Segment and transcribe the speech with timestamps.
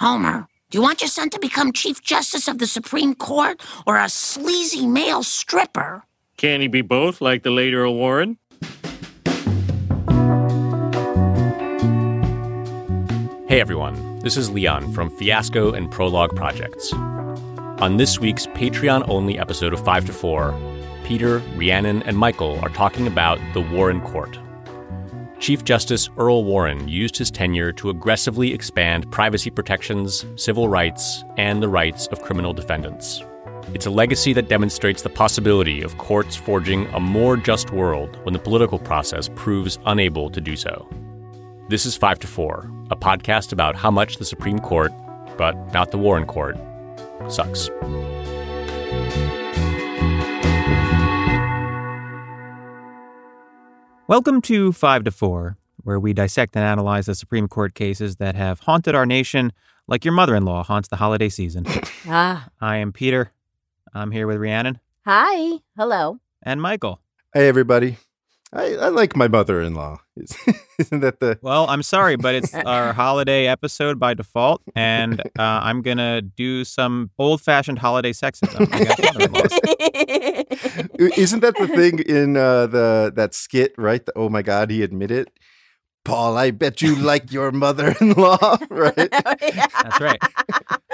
[0.00, 3.98] Homer, do you want your son to become Chief Justice of the Supreme Court or
[3.98, 6.02] a sleazy male stripper?
[6.38, 8.38] Can he be both, like the late Earl Warren?
[13.46, 16.94] Hey everyone, this is Leon from Fiasco and Prologue Projects.
[16.94, 20.58] On this week's Patreon only episode of 5 to 4,
[21.04, 24.38] Peter, Rhiannon, and Michael are talking about the Warren Court.
[25.40, 31.62] Chief Justice Earl Warren used his tenure to aggressively expand privacy protections, civil rights, and
[31.62, 33.22] the rights of criminal defendants.
[33.72, 38.34] It's a legacy that demonstrates the possibility of courts forging a more just world when
[38.34, 40.86] the political process proves unable to do so.
[41.70, 44.92] This is 5 to 4, a podcast about how much the Supreme Court,
[45.38, 46.58] but not the Warren Court,
[47.28, 47.70] sucks.
[54.10, 58.34] Welcome to 5 to 4, where we dissect and analyze the Supreme Court cases that
[58.34, 59.52] have haunted our nation
[59.86, 61.64] like your mother in law haunts the holiday season.
[62.08, 63.30] Ah, I am Peter.
[63.94, 65.60] I'm here with Rhiannon hi.
[65.76, 66.18] Hello.
[66.42, 67.00] and Michael.
[67.32, 67.98] Hey, everybody.
[68.52, 69.98] I, I like my mother in law.
[70.78, 71.38] Isn't that the.
[71.40, 76.20] Well, I'm sorry, but it's our holiday episode by default, and uh, I'm going to
[76.20, 78.66] do some old fashioned holiday sexism.
[81.16, 84.04] Isn't that the thing in uh, the that skit, right?
[84.04, 85.30] The, oh my God, he admitted.
[86.04, 89.10] Paul, I bet you like your mother in law, right?
[89.10, 90.18] That's right.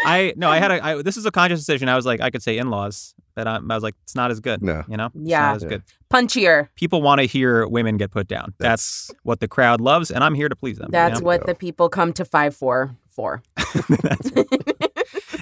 [0.05, 0.85] I no, I had a.
[0.85, 1.89] I, this is a conscious decision.
[1.89, 4.31] I was like, I could say in laws, but I, I was like, it's not
[4.31, 4.63] as good.
[4.63, 4.83] No.
[4.89, 5.41] you know, It's Yeah.
[5.41, 5.69] not as Yeah.
[5.71, 5.83] good.
[6.13, 6.69] Punchier.
[6.77, 8.55] People want to hear women get put down.
[8.59, 10.87] That's, what the crowd loves, and I'm here to please them.
[10.89, 11.27] you That's know?
[11.27, 12.97] what the people come to five for.
[13.09, 13.43] For.
[14.03, 14.31] that's,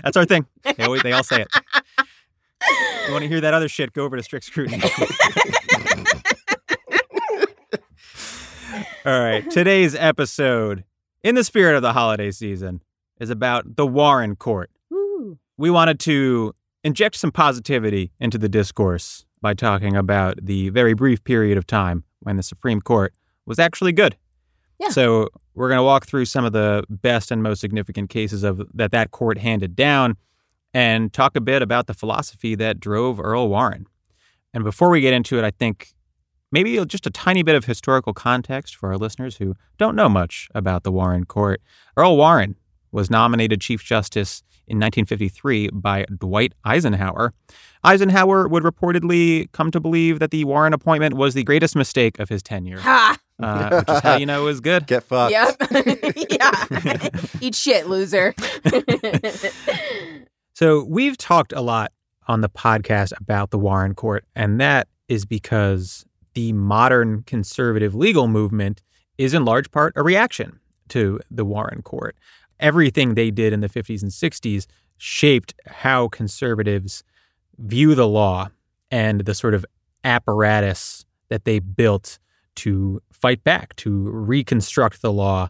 [0.03, 0.47] that's our thing.
[0.63, 1.49] They, always, they all say it.
[3.07, 3.93] You want to hear that other shit?
[3.93, 4.83] Go over to strict scrutiny.
[9.05, 9.51] all right.
[9.51, 10.85] Today's episode,
[11.23, 12.81] in the spirit of the holiday season,
[13.21, 14.71] is about the Warren Court.
[14.91, 15.39] Woo.
[15.59, 21.23] We wanted to inject some positivity into the discourse by talking about the very brief
[21.23, 23.13] period of time when the Supreme Court
[23.45, 24.17] was actually good.
[24.81, 24.89] Yeah.
[24.89, 28.63] So we're going to walk through some of the best and most significant cases of
[28.73, 30.17] that that court handed down
[30.73, 33.87] and talk a bit about the philosophy that drove Earl Warren.
[34.55, 35.93] And before we get into it, I think
[36.51, 40.49] maybe just a tiny bit of historical context for our listeners who don't know much
[40.55, 41.61] about the Warren Court.
[41.99, 42.57] Earl Warren
[42.93, 47.33] was nominated Chief Justice in 1953 by Dwight Eisenhower.
[47.83, 52.29] Eisenhower would reportedly come to believe that the Warren appointment was the greatest mistake of
[52.29, 53.17] his tenure, Ha.
[53.43, 54.87] uh, which is how you know it was good.
[54.87, 55.33] Get fucked.
[55.33, 55.57] Yep.
[56.31, 57.09] yeah.
[57.41, 58.35] Eat shit, loser.
[60.55, 61.93] So we've talked a lot
[62.29, 68.29] on the podcast about the Warren Court, and that is because the modern conservative legal
[68.29, 68.83] movement
[69.19, 70.59] is in large part a reaction
[70.89, 72.17] to the Warren Court.
[72.61, 74.67] Everything they did in the 50s and 60s
[74.97, 77.03] shaped how conservatives
[77.59, 78.49] view the law
[78.91, 79.65] and the sort of
[80.05, 82.19] apparatus that they built
[82.57, 85.49] to fight back, to reconstruct the law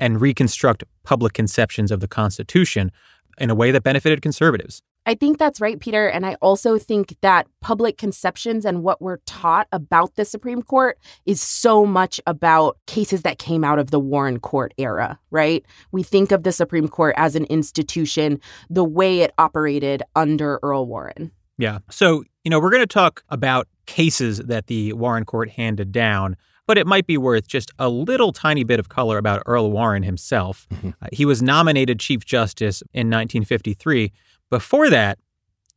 [0.00, 2.90] and reconstruct public conceptions of the Constitution
[3.38, 4.82] in a way that benefited conservatives.
[5.06, 6.08] I think that's right, Peter.
[6.08, 10.98] And I also think that public conceptions and what we're taught about the Supreme Court
[11.24, 15.64] is so much about cases that came out of the Warren Court era, right?
[15.90, 20.86] We think of the Supreme Court as an institution, the way it operated under Earl
[20.86, 21.32] Warren.
[21.56, 21.78] Yeah.
[21.90, 26.36] So, you know, we're going to talk about cases that the Warren Court handed down,
[26.66, 30.02] but it might be worth just a little tiny bit of color about Earl Warren
[30.02, 30.66] himself.
[31.02, 34.12] Uh, he was nominated Chief Justice in 1953.
[34.50, 35.18] Before that,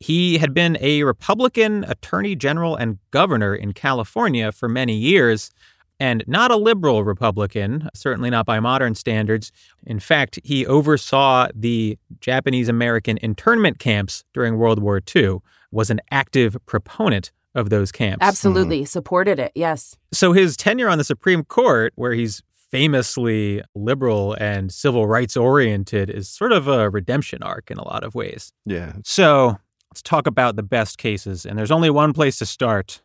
[0.00, 5.50] he had been a Republican attorney general and governor in California for many years,
[6.00, 9.52] and not a liberal Republican, certainly not by modern standards.
[9.86, 15.38] In fact, he oversaw the Japanese American internment camps during World War II,
[15.70, 18.18] was an active proponent of those camps.
[18.20, 18.86] Absolutely mm-hmm.
[18.86, 19.52] supported it.
[19.54, 19.96] Yes.
[20.12, 22.42] So his tenure on the Supreme Court, where he's
[22.74, 28.02] famously liberal and civil rights oriented, is sort of a redemption arc in a lot
[28.02, 28.52] of ways.
[28.64, 28.94] Yeah.
[29.04, 29.58] So
[29.92, 31.46] let's talk about the best cases.
[31.46, 33.00] And there's only one place to start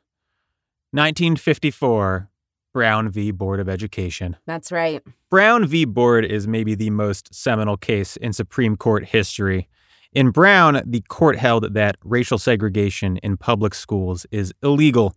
[0.89, 2.31] 1954,
[2.73, 3.29] Brown v.
[3.29, 4.38] Board of Education.
[4.47, 5.03] That's right.
[5.29, 5.85] Brown v.
[5.85, 9.69] Board is maybe the most seminal case in Supreme Court history.
[10.13, 15.13] In Brown, the court held that racial segregation in public schools is illegal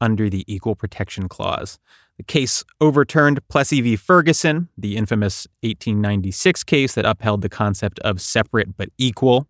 [0.00, 1.78] under the Equal Protection Clause.
[2.16, 3.96] The case overturned Plessy v.
[3.96, 9.46] Ferguson, the infamous 1896 case that upheld the concept of separate but equal.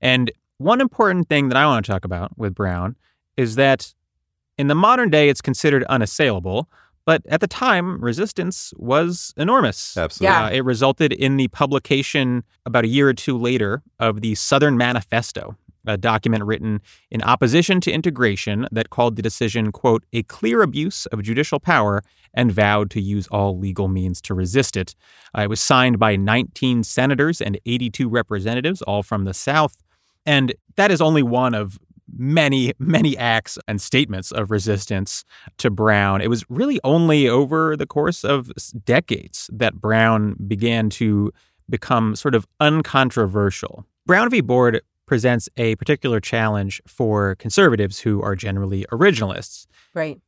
[0.00, 2.96] And one important thing that I want to talk about with Brown
[3.36, 3.94] is that
[4.56, 6.68] in the modern day, it's considered unassailable,
[7.06, 9.96] But at the time, resistance was enormous.
[9.96, 10.34] Absolutely.
[10.34, 10.44] Yeah.
[10.44, 14.76] Uh, it resulted in the publication about a year or two later of the Southern
[14.76, 15.56] Manifesto,
[15.86, 16.80] a document written
[17.10, 22.02] in opposition to integration that called the decision, quote, a clear abuse of judicial power
[22.34, 24.94] and vowed to use all legal means to resist it.
[25.36, 29.82] Uh, it was signed by 19 senators and 82 representatives, all from the South.
[30.26, 31.78] And that is only one of
[32.16, 35.24] many, many acts and statements of resistance
[35.58, 36.20] to Brown.
[36.20, 38.50] It was really only over the course of
[38.84, 41.32] decades that Brown began to
[41.68, 43.86] become sort of uncontroversial.
[44.06, 44.40] Brown v.
[44.40, 49.66] Board presents a particular challenge for conservatives who are generally originalists.
[49.92, 50.20] Right.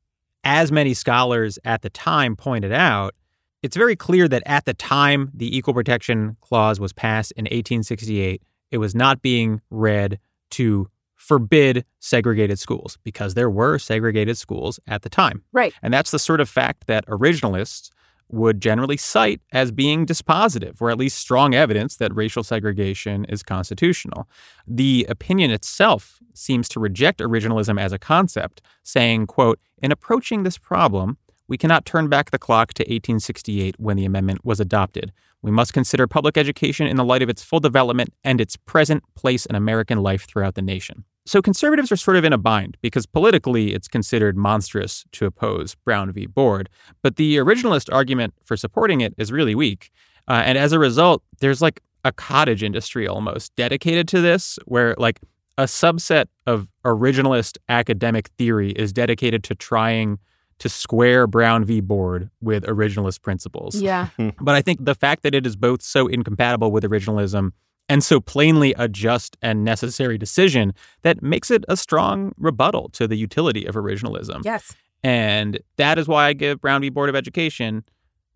[0.42, 3.14] As many scholars at the time pointed out,
[3.62, 8.42] it's very clear that at the time the Equal Protection Clause was passed in 1868,
[8.72, 10.18] it was not being read
[10.50, 15.44] to forbid segregated schools because there were segregated schools at the time.
[15.52, 15.72] Right.
[15.80, 17.90] And that's the sort of fact that originalists
[18.32, 23.42] would generally cite as being dispositive, or at least strong evidence that racial segregation is
[23.42, 24.28] constitutional.
[24.66, 30.58] The opinion itself seems to reject originalism as a concept, saying, quote, in approaching this
[30.58, 35.12] problem, we cannot turn back the clock to 1868 when the amendment was adopted.
[35.42, 39.02] We must consider public education in the light of its full development and its present
[39.14, 41.04] place in American life throughout the nation.
[41.24, 45.74] So conservatives are sort of in a bind because politically it's considered monstrous to oppose
[45.76, 46.26] Brown v.
[46.26, 46.68] Board,
[47.02, 49.90] but the originalist argument for supporting it is really weak.
[50.28, 54.96] Uh, and as a result, there's like a cottage industry almost dedicated to this, where
[54.98, 55.20] like
[55.58, 60.18] a subset of originalist academic theory is dedicated to trying
[60.58, 61.80] to square Brown v.
[61.80, 63.80] Board with originalist principles.
[63.80, 64.08] Yeah.
[64.40, 67.52] But I think the fact that it is both so incompatible with originalism
[67.88, 73.06] and so plainly a just and necessary decision that makes it a strong rebuttal to
[73.06, 74.44] the utility of originalism.
[74.44, 74.74] Yes.
[75.04, 76.88] And that is why I give Brown v.
[76.88, 77.84] Board of Education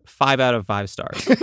[0.07, 1.27] five out of five stars.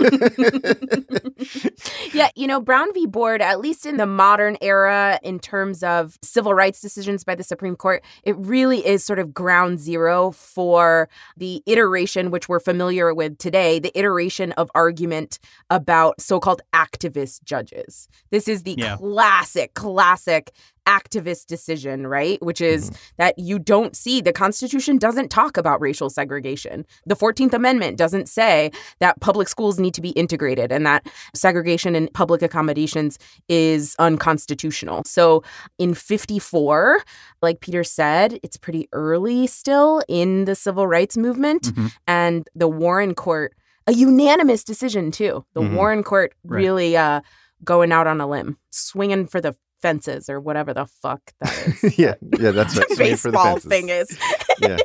[2.13, 3.05] yeah, you know, Brown v.
[3.05, 7.43] Board, at least in the modern era, in terms of civil rights decisions by the
[7.43, 13.13] Supreme Court, it really is sort of ground zero for the iteration, which we're familiar
[13.13, 15.39] with today, the iteration of argument
[15.69, 18.07] about so called activist judges.
[18.31, 18.97] This is the Yeah.
[18.97, 20.51] classic, classic
[20.87, 22.41] activist decision, right?
[22.41, 26.85] Which is that you don't see the Constitution doesn't talk about racial segregation.
[27.05, 31.95] The 14th Amendment doesn't say that public schools need to be integrated and that segregation
[31.95, 33.17] in public accommodations
[33.49, 35.03] is unconstitutional.
[35.05, 35.43] So
[35.77, 37.01] in 54,
[37.41, 41.91] like Peter said, it's pretty early still in the civil rights movement Mhm.
[42.07, 43.53] and the Warren court
[43.87, 45.45] a unanimous decision too.
[45.53, 45.75] The Mhm.
[45.75, 46.57] Warren court Right.
[46.57, 47.21] really uh
[47.63, 49.55] going out on a limb, swinging for the
[49.85, 51.97] fences or whatever the fuck that is.
[51.99, 52.87] yeah, yeah, that's right.
[52.89, 53.69] the Swinging for the baseball fences.
[53.69, 54.17] thing is.
[54.59, 54.77] yeah.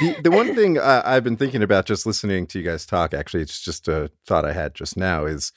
[0.00, 3.12] The, the one thing uh, I've been thinking about just listening to you guys talk,
[3.12, 5.52] actually, it's just a thought I had just now is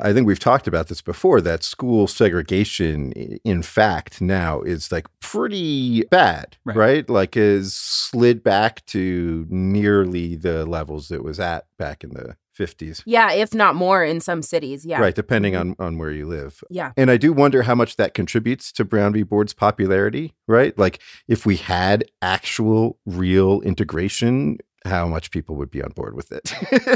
[0.00, 3.10] I think we've talked about this before that school segregation,
[3.44, 6.76] in fact, now is like pretty bad, Right.
[6.76, 7.10] right?
[7.10, 13.02] Like is slid back to nearly the levels it was at back in the 50s.
[13.06, 14.84] Yeah, if not more in some cities.
[14.84, 15.00] Yeah.
[15.00, 15.80] Right, depending mm-hmm.
[15.80, 16.62] on, on where you live.
[16.70, 16.92] Yeah.
[16.96, 19.22] And I do wonder how much that contributes to Brown v.
[19.22, 20.76] Board's popularity, right?
[20.78, 26.32] Like if we had actual real integration, how much people would be on board with
[26.32, 26.52] it.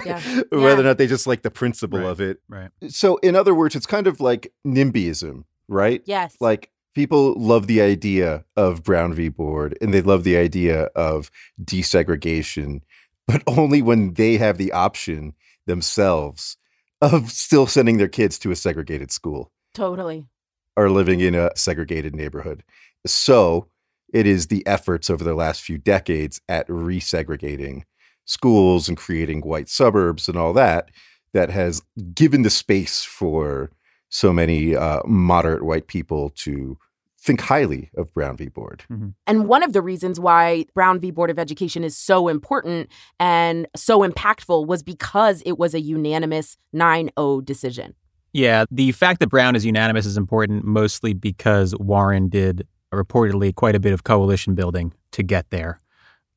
[0.06, 0.20] Yeah.
[0.50, 0.80] Whether Yeah.
[0.80, 2.08] or not they just like the principle Right.
[2.08, 2.40] of it.
[2.48, 2.70] right.
[2.88, 6.02] So in other words, it's kind of like NIMBYism, right?
[6.06, 6.36] Yes.
[6.40, 9.28] Like people love the idea of Brown v.
[9.28, 11.30] Board and they love the idea of
[11.62, 12.80] desegregation,
[13.26, 15.34] but only when they have the option
[15.66, 16.56] themselves
[17.00, 20.26] of still sending their kids to a segregated school totally.
[20.76, 22.62] or living in a segregated neighborhood.
[23.06, 23.68] So
[24.12, 27.82] it is the efforts over the last few decades at resegregating
[28.24, 30.90] schools and creating white suburbs and all that
[31.34, 31.82] that has
[32.14, 33.70] given the space for
[34.10, 36.76] so many uh, moderate white people to
[37.22, 38.48] think highly of Brown v.
[38.48, 38.84] Board.
[38.90, 39.10] Mm-hmm.
[39.26, 41.10] And one of the reasons why Brown v.
[41.10, 42.88] Board of Education is so important
[43.20, 47.94] and so impactful was because it was a unanimous 9 0 decision.
[48.32, 53.74] Yeah, the fact that Brown is unanimous is important mostly because Warren did reportedly quite
[53.74, 55.78] a bit of coalition building to get there.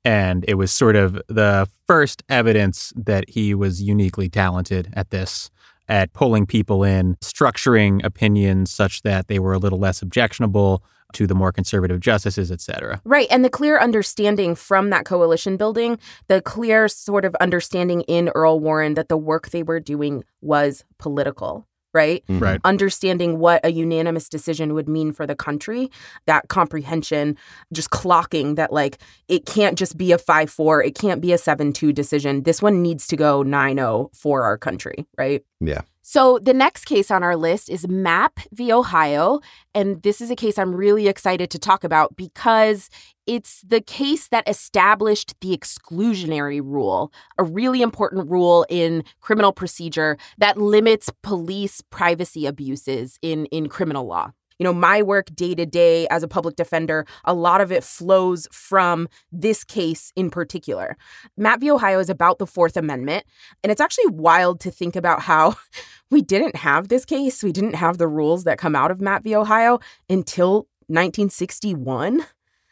[0.03, 5.49] And it was sort of the first evidence that he was uniquely talented at this,
[5.87, 11.27] at pulling people in, structuring opinions such that they were a little less objectionable to
[11.27, 12.99] the more conservative justices, et cetera.
[13.05, 13.27] Right.
[13.29, 18.59] And the clear understanding from that coalition building, the clear sort of understanding in Earl
[18.59, 21.67] Warren that the work they were doing was political.
[21.95, 22.23] Right?
[22.27, 22.41] Mhm.
[22.41, 22.61] Right.
[22.65, 25.89] Understanding what a unanimous decision would mean for the country,
[26.27, 27.37] that comprehension,
[27.71, 28.97] just clocking that, like,
[29.29, 32.43] it can't just be a 5 4, it can't be a 7 2 decision.
[32.43, 35.41] This one needs to go 9 0 for our country, right?
[35.61, 35.81] Yeah.
[36.07, 38.71] So the next case on our list is Mapp v.
[38.71, 39.39] Ohio.
[39.73, 42.89] And this is a case I'm really excited to talk about because
[43.27, 50.17] it's the case that established the exclusionary rule, a really important rule in criminal procedure
[50.37, 54.31] that limits police privacy abuses in, in criminal law.
[54.59, 57.83] You know, my work day to day as a public defender, a lot of it
[57.83, 60.95] flows from this case in particular.
[61.35, 61.71] Mapp v.
[61.71, 63.25] Ohio is about the Fourth Amendment.
[63.63, 65.55] And it's actually wild to think about how
[66.09, 67.43] we didn't have this case.
[67.43, 69.35] We didn't have the rules that come out of Mapp v.
[69.35, 69.79] Ohio
[70.09, 72.25] until 1961.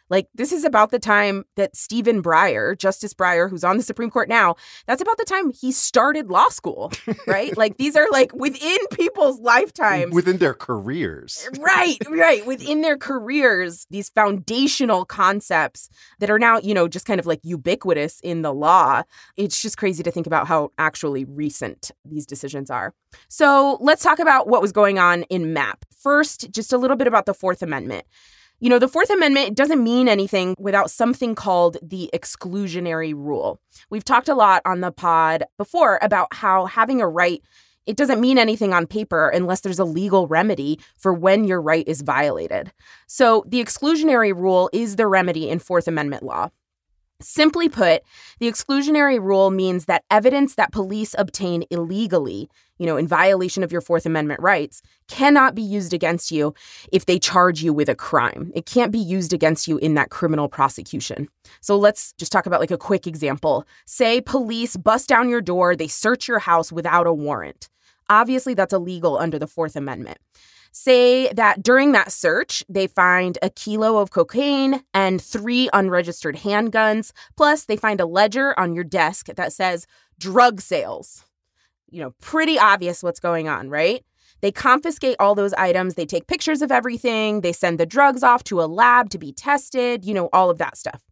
[0.10, 4.10] Like, this is about the time that Stephen Breyer, Justice Breyer, who's on the Supreme
[4.10, 4.56] Court now,
[4.86, 6.92] that's about the time he started law school,
[7.28, 7.56] right?
[7.58, 10.14] like, these are like within people's lifetimes.
[10.14, 11.48] Within their careers.
[11.64, 12.46] Right, right.
[12.46, 17.40] Within their careers, these foundational concepts that are now, you know, just kind of like
[17.44, 19.04] ubiquitous in the law.
[19.38, 22.94] It's just crazy to think about how actually recent these decisions are.
[23.30, 25.86] So let's talk about what was going on in Mapp.
[25.98, 28.06] First, just a little bit about the Fourth Amendment.
[28.64, 33.60] You know, the Fourth Amendment doesn't mean anything without something called the exclusionary rule.
[33.90, 37.44] We've talked a lot on the pod before about how having a right
[37.86, 41.86] it doesn't mean anything on paper unless there's a legal remedy for when your right
[41.86, 42.72] is violated.
[43.06, 46.48] So, the exclusionary rule is the remedy in Fourth Amendment law.
[47.22, 48.02] Simply put,
[48.40, 53.72] the exclusionary rule means that evidence that police obtain illegally, you know, in violation of
[53.72, 56.54] your Fourth Amendment rights, cannot be used against you
[56.92, 58.52] if they charge you with a crime.
[58.56, 61.28] It can't be used against you in that criminal prosecution.
[61.62, 63.66] So let's just talk about like a quick example.
[63.86, 67.70] Say police bust down your door, they search your house without a warrant.
[68.10, 70.18] Obviously, that's illegal under the Fourth Amendment
[70.74, 77.14] say that during that search, they find a kilo of cocaine and three unregistered handguns.
[77.38, 79.88] Plus, they find a ledger on your desk that says
[80.20, 81.26] drug sales.
[81.94, 84.04] You know, pretty obvious what's going on, right?
[84.42, 85.94] They confiscate all those items.
[85.94, 87.42] They take pictures of everything.
[87.42, 90.58] They send the drugs off to a lab to be tested, you know, all of
[90.58, 91.04] that stuff.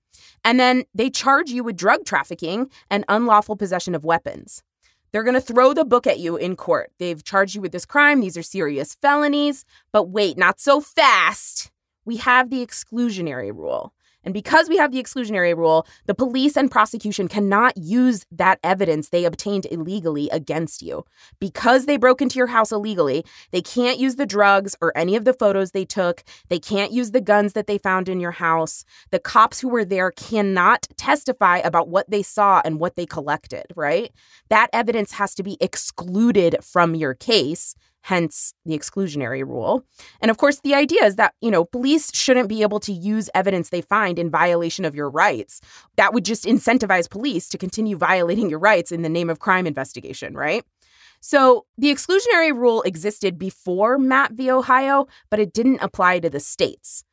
[0.44, 4.64] And then they charge you with drug trafficking and unlawful possession of weapons.
[5.12, 6.92] They're going to throw the book at you in court.
[6.98, 8.22] They've charged you with this crime.
[8.22, 9.66] These are serious felonies.
[9.92, 11.72] But wait, not so fast.
[12.06, 13.94] We have the exclusionary rule.
[14.24, 19.10] And because we have the exclusionary rule, the police and prosecution cannot use that evidence
[19.10, 21.06] they obtained illegally against you.
[21.40, 25.26] Because they broke into your house illegally, they can't use the drugs or any of
[25.26, 26.24] the photos they took.
[26.50, 28.86] They can't use the guns that they found in your house.
[29.10, 33.66] The cops who were there cannot testify about what they saw and what they collected,
[33.76, 34.12] right?
[34.50, 39.84] That evidence has to be excluded from your case hence the exclusionary rule.
[40.22, 43.30] And of course, the idea is that, you know, police shouldn't be able to use
[43.34, 45.62] evidence they find in violation of your rights.
[45.98, 49.68] That would just incentivize police to continue violating your rights in the name of crime
[49.68, 50.64] investigation, right?
[51.22, 54.50] So the exclusionary rule existed before Mapp v.
[54.50, 57.04] Ohio, but it didn't apply to the states.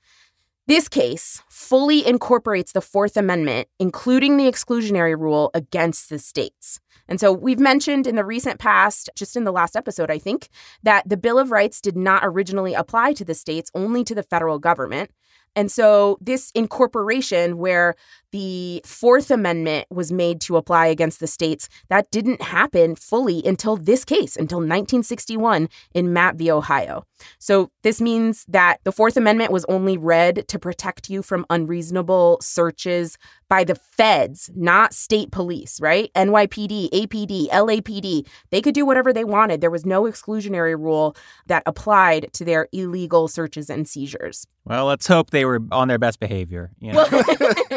[0.66, 6.80] This case fully incorporates the Fourth Amendment, including the exclusionary rule against the states.
[7.09, 10.49] And so we've mentioned in the recent past, just in the last episode, I think,
[10.83, 14.23] that the Bill of Rights did not originally apply to the states, only to the
[14.23, 15.11] federal government.
[15.57, 17.97] And so this incorporation, where
[18.32, 23.76] the Fourth Amendment was made to apply against the states, that didn't happen fully until
[23.76, 26.50] this case, until 1961 in Mapp v.
[26.50, 27.04] Ohio.
[27.38, 32.38] So this means that the Fourth Amendment was only read to protect you from unreasonable
[32.40, 33.18] searches
[33.49, 36.11] by the feds, not state police, right?
[36.14, 39.61] NYPD, APD, LAPD, they could do whatever they wanted.
[39.61, 41.16] There was no exclusionary rule
[41.47, 44.47] that applied to their illegal searches and seizures.
[44.64, 46.70] Well, let's hope they were on their best behavior.
[46.78, 47.06] You know?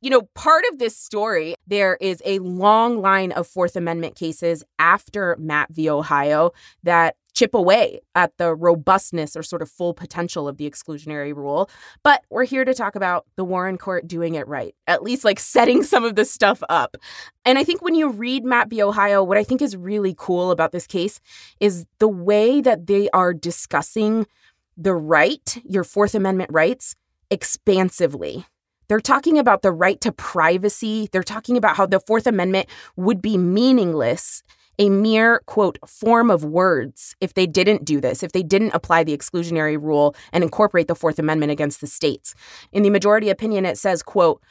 [0.00, 4.64] you know, part of this story, there is a long line of Fourth Amendment cases
[4.78, 5.90] after Mapp v.
[5.90, 6.52] Ohio
[6.82, 11.70] that chip away at the robustness or sort of full potential of the exclusionary rule.
[12.02, 15.38] But we're here to talk about the Warren Court doing it right, at least like
[15.38, 16.96] setting some of this stuff up.
[17.44, 18.82] And I think when you read Mapp v.
[18.82, 21.20] Ohio, what I think is really cool about this case
[21.60, 24.26] is the way that they are discussing
[24.76, 26.96] the right, your Fourth Amendment rights,
[27.30, 28.46] expansively.
[28.90, 31.08] They're talking about the right to privacy.
[31.12, 34.42] They're talking about how the Fourth Amendment would be meaningless,
[34.80, 39.04] a mere, quote, form of words if they didn't do this, if they didn't apply
[39.04, 42.34] the exclusionary rule and incorporate the Fourth Amendment against the states.
[42.72, 44.42] In the majority opinion, it says, quote,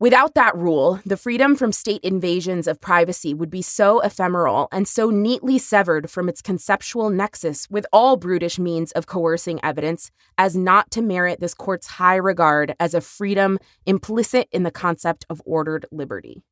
[0.00, 4.88] Without that rule, the freedom from state invasions of privacy would be so ephemeral and
[4.88, 10.56] so neatly severed from its conceptual nexus with all brutish means of coercing evidence as
[10.56, 15.42] not to merit this court's high regard as a freedom implicit in the concept of
[15.44, 16.42] ordered liberty.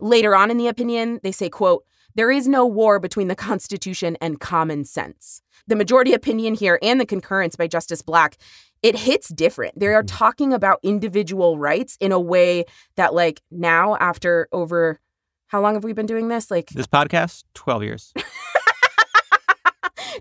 [0.00, 1.84] Later on in the opinion, they say, quote,
[2.16, 5.40] there is no war between the Constitution and common sense.
[5.68, 8.36] The majority opinion here and the concurrence by Justice Black
[8.82, 9.78] it hits different.
[9.80, 10.16] They are Mm-hmm.
[10.16, 15.00] talking about individual rights in a way that, like, now after over
[15.48, 16.50] how long have we been doing this?
[16.50, 18.12] Like This podcast, 12 years.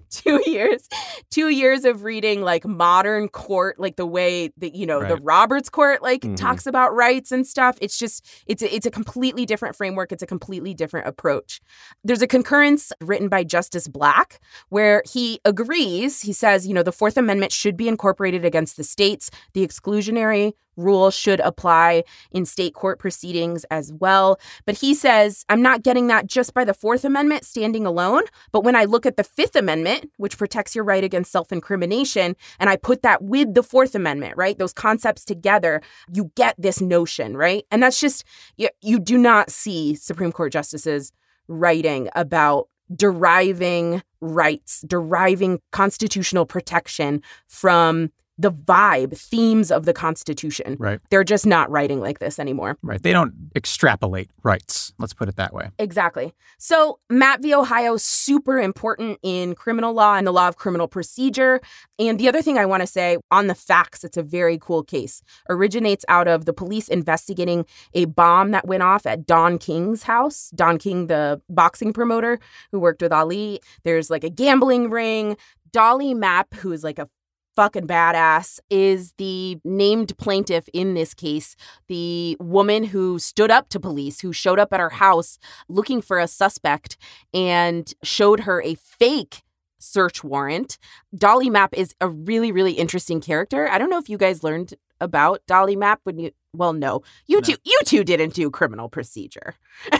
[0.10, 0.88] two years,
[1.32, 5.70] two years of reading like modern court, like the way that you know the Roberts
[5.70, 6.36] Court like Mhm.
[6.38, 7.78] talks about rights and stuff.
[7.82, 10.12] It's just it's a, it's a completely different framework.
[10.12, 11.62] It's a completely different approach.
[12.04, 16.22] There's a concurrence written by Justice Black where he agrees.
[16.22, 19.30] He says, you know, the Fourth Amendment should be incorporated against the states.
[19.54, 24.40] The exclusionary rule should apply in state court proceedings as well.
[24.66, 28.24] But he says, I'm not getting that just by the Fourth Amendment standing alone.
[28.52, 32.36] But when I look at the Fifth Amendment, which protects your right against self incrimination,
[32.60, 34.58] and I put that with the Fourth Amendment, right?
[34.58, 37.66] Those concepts together, you get this notion, right?
[37.72, 38.24] And that's just,
[38.58, 41.12] you, you do not see Supreme Court justices
[41.48, 50.76] writing about deriving rights, deriving constitutional protection from the vibe, themes of the Constitution.
[50.80, 51.00] Right.
[51.10, 52.78] They're just not writing like this anymore.
[52.82, 53.02] Right.
[53.02, 54.94] They don't extrapolate rights.
[55.00, 55.70] Let's put it that way.
[55.80, 56.34] Exactly.
[56.58, 57.54] So, Mapp v.
[57.54, 61.62] Ohio, super important in criminal law and the law of criminal procedure.
[61.98, 64.84] And the other thing I want to say on the facts, it's a very cool
[64.84, 65.22] case.
[65.50, 70.52] Originates out of the police investigating a bomb that went off at Don King's house.
[70.56, 72.40] Don King, the boxing promoter
[72.72, 73.62] who worked with Ali.
[73.84, 75.38] There's like a gambling ring.
[75.72, 77.10] Dolly Mapp, who is like a
[77.56, 81.56] fucking badass, is the named plaintiff in this case
[81.88, 85.38] the woman who stood up to police, who showed up at her house
[85.70, 86.98] looking for a suspect
[87.34, 89.44] and showed her a fake
[89.80, 90.78] search warrant.
[91.16, 93.70] Dolly Mapp is a really, really interesting character.
[93.70, 97.02] I don't know if you guys learned about Dolly Mapp when you well no.
[97.28, 97.42] You No.
[97.42, 99.56] two you two didn't do criminal procedure.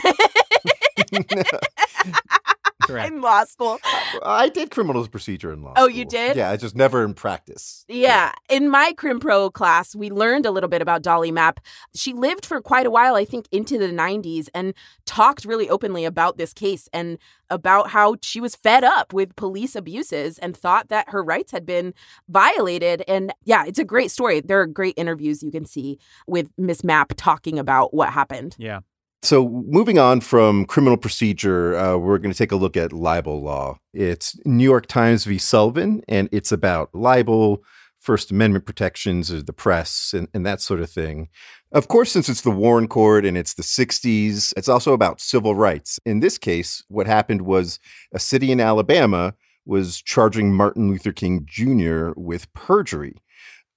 [2.92, 3.12] Correct.
[3.12, 3.78] in law school.
[4.22, 5.74] I did criminal procedure in law.
[5.76, 6.36] Oh, you did?
[6.36, 7.84] Yeah, I just never in practice.
[7.88, 8.32] Yeah.
[8.48, 11.60] In my Crim Pro class, we learned a little bit about Dolly Mapp.
[11.94, 16.04] She lived for quite a while, I think into the 90s, and talked really openly
[16.04, 17.18] about this case and
[17.50, 21.64] about how she was fed up with police abuses and thought that her rights had
[21.64, 21.94] been
[22.28, 23.02] violated.
[23.06, 24.40] And yeah, it's a great story.
[24.40, 28.56] There are great interviews you can see with Miss Mapp talking about what happened.
[28.58, 28.80] Yeah.
[29.26, 33.42] So, moving on from criminal procedure, uh, we're going to take a look at libel
[33.42, 33.80] law.
[33.92, 35.36] It's New York Times v.
[35.36, 37.64] Sullivan, and it's about libel,
[37.98, 41.28] First Amendment protections of the press, and, and that sort of thing.
[41.72, 45.56] Of course, since it's the Warren Court and it's the 60s, it's also about civil
[45.56, 45.98] rights.
[46.06, 47.80] In this case, what happened was
[48.14, 49.34] a city in Alabama
[49.64, 52.12] was charging Martin Luther King Jr.
[52.14, 53.16] with perjury.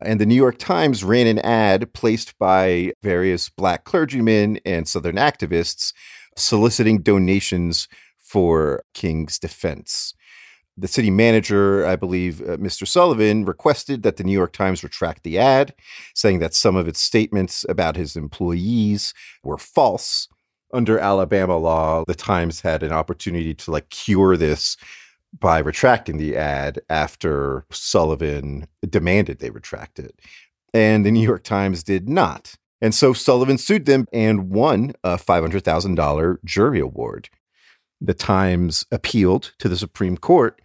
[0.02, 5.18] And the New York Times ran an ad placed by various black clergymen and Southern
[5.18, 5.94] activists
[6.38, 10.14] soliciting donations for King's defense.
[10.78, 12.88] The city manager, I believe, uh, Mr.
[12.88, 15.74] Sullivan, requested that the New York Times retract the ad,
[16.16, 20.30] saying that some of its statements about his employees were false.
[20.72, 24.78] Under Alabama law, the Times had an opportunity to like cure this
[25.38, 30.20] by retracting the ad after Sullivan demanded they retract it.
[30.74, 32.56] And the New York Times did not.
[32.82, 37.30] And so Sullivan sued them and won a $500,000 jury award.
[38.02, 40.62] The Times appealed to the Supreme Court,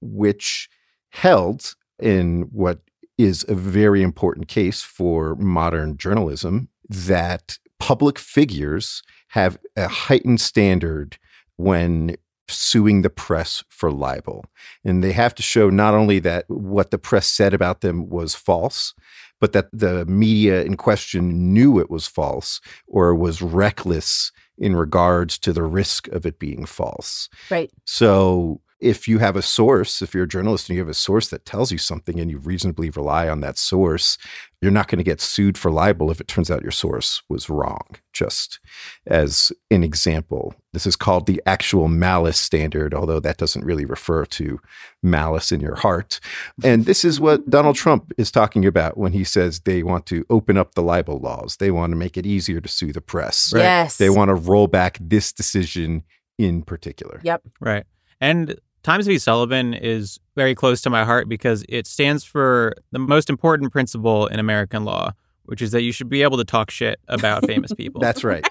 [0.00, 0.68] which
[1.10, 2.80] held in what
[3.16, 11.16] is a very important case for modern journalism that public figures have a heightened standard
[11.56, 12.16] when
[12.48, 14.44] suing the press for libel.
[14.84, 18.34] And they have to show not only that what the press said about them was
[18.34, 18.94] false,
[19.40, 25.38] but that the media in question knew it was false or was reckless in regards
[25.38, 27.28] to the risk of it being false.
[27.50, 27.70] Right.
[27.84, 31.28] So if you have a source, if you're a journalist and you have a source
[31.28, 34.18] that tells you something and you reasonably rely on that source,
[34.60, 37.48] you're not going to get sued for libel if it turns out your source was
[37.48, 37.86] wrong.
[38.12, 38.60] Just
[39.06, 44.26] as an example, this is called the actual malice standard, although that doesn't really refer
[44.26, 44.60] to
[45.02, 46.20] malice in your heart.
[46.62, 50.26] And this is what Donald Trump is talking about when he says they want to
[50.28, 51.56] open up the libel laws.
[51.56, 53.50] They want to make it easier to sue the press.
[53.56, 53.96] Yes.
[53.96, 56.02] They want to roll back this decision
[56.38, 57.22] in particular.
[57.24, 57.42] Yep.
[57.60, 57.84] Right.
[58.20, 59.18] And Times v.
[59.18, 64.26] Sullivan is very close to my heart because it stands for the most important principle
[64.28, 65.12] in American law,
[65.46, 68.00] which is that you should be able to talk shit about famous people.
[68.00, 68.46] That's right.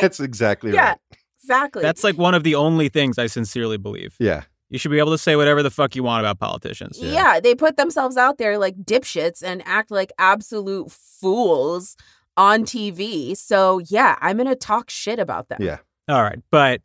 [0.00, 0.88] That's exactly Yeah.
[0.90, 0.98] right.
[1.42, 1.82] Exactly.
[1.82, 4.14] That's like one of the only things I sincerely believe.
[4.20, 4.42] Yeah.
[4.68, 6.98] You should be able to say whatever the fuck you want about politicians.
[7.00, 7.40] yeah.
[7.40, 11.96] they put themselves out there like dipshits and act like absolute fools
[12.36, 13.36] on TV.
[13.36, 15.58] So, yeah, I'm going to talk shit about them.
[15.62, 15.78] Yeah.
[16.08, 16.38] All right.
[16.50, 16.82] But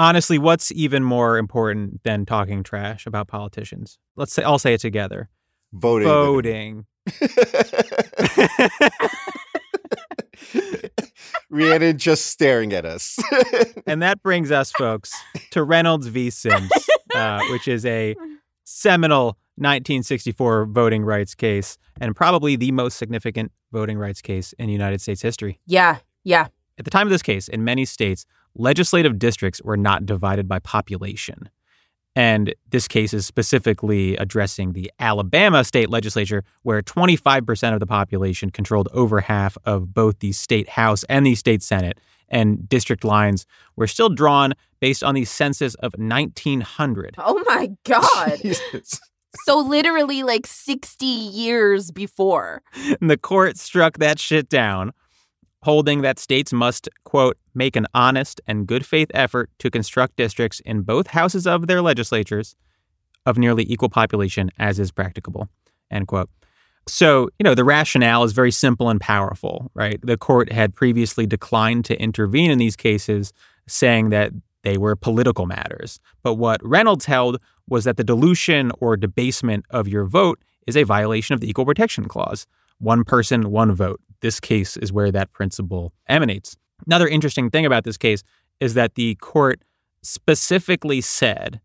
[0.00, 3.98] honestly, what's even more important than talking trash about politicians?
[4.16, 5.28] Let's say I'll say it together.
[5.72, 6.08] Voting.
[6.08, 6.86] Voting.
[11.50, 13.18] Rhiannon just staring at us.
[13.86, 15.12] and that brings us, folks,
[15.50, 16.30] to Reynolds v.
[16.30, 16.70] Sims,
[17.14, 18.16] uh, which is a
[18.64, 25.00] seminal 1964 voting rights case and probably the most significant voting rights case in United
[25.00, 25.60] States history.
[25.66, 25.98] Yeah.
[26.24, 26.46] Yeah.
[26.78, 30.58] At the time of this case, in many states, legislative districts were not divided by
[30.58, 31.48] population.
[32.16, 38.50] And this case is specifically addressing the Alabama state legislature, where 25% of the population
[38.50, 41.98] controlled over half of both the state House and the state Senate.
[42.28, 47.14] And district lines were still drawn based on the census of 1900.
[47.18, 48.38] Oh my God.
[48.42, 49.00] Jesus.
[49.44, 52.62] so, literally, like 60 years before.
[53.00, 54.92] And the court struck that shit down,
[55.62, 60.60] holding that states must, quote, make an honest and good faith effort to construct districts
[60.60, 62.56] in both houses of their legislatures
[63.26, 65.48] of nearly equal population as is practicable,
[65.90, 66.30] end quote.
[66.86, 70.00] So, you know, the rationale is very simple and powerful, right?
[70.02, 73.32] The court had previously declined to intervene in these cases,
[73.68, 76.00] saying that they were political matters.
[76.22, 80.82] But what Reynolds held was that the dilution or debasement of your vote is a
[80.82, 82.46] violation of the Equal Protection Clause.
[82.78, 84.00] One person, one vote.
[84.20, 86.56] This case is where that principle emanates.
[86.86, 88.22] Another interesting thing about this case
[88.60, 89.62] is that the court
[90.02, 91.60] specifically said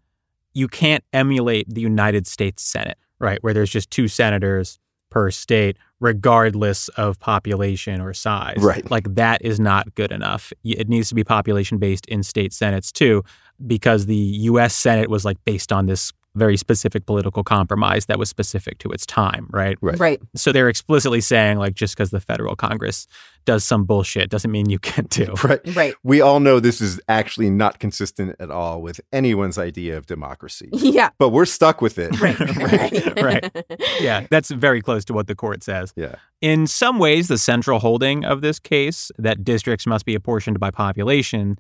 [0.54, 3.42] you can't emulate the United States Senate, right?
[3.44, 8.58] Where there's just two senators per state, regardless of population or size.
[8.60, 8.90] Right.
[8.92, 10.52] Like that is not good enough.
[10.64, 13.24] It needs to be population based in state senates too,
[13.66, 18.30] because the US Senate was like based on this very specific political compromise that was
[18.30, 19.78] specific to its time, right?
[19.82, 20.00] Right.
[20.00, 20.22] Right.
[20.36, 23.08] So they're explicitly saying like just because the federal Congress
[23.46, 25.34] does some bullshit doesn't mean you can too.
[25.44, 25.76] Right.
[25.76, 25.94] Right.
[26.04, 30.70] We all know this is actually not consistent at all with anyone's idea of democracy,
[30.72, 31.10] Yeah.
[31.20, 32.20] but we're stuck with it.
[32.20, 32.36] Right.
[32.56, 33.66] Right, right.
[34.00, 35.94] Yeah, that's very close to what the court says.
[35.96, 36.16] Yeah.
[36.42, 40.72] In some ways, the central holding of this case, that districts must be apportioned by
[40.72, 41.58] population,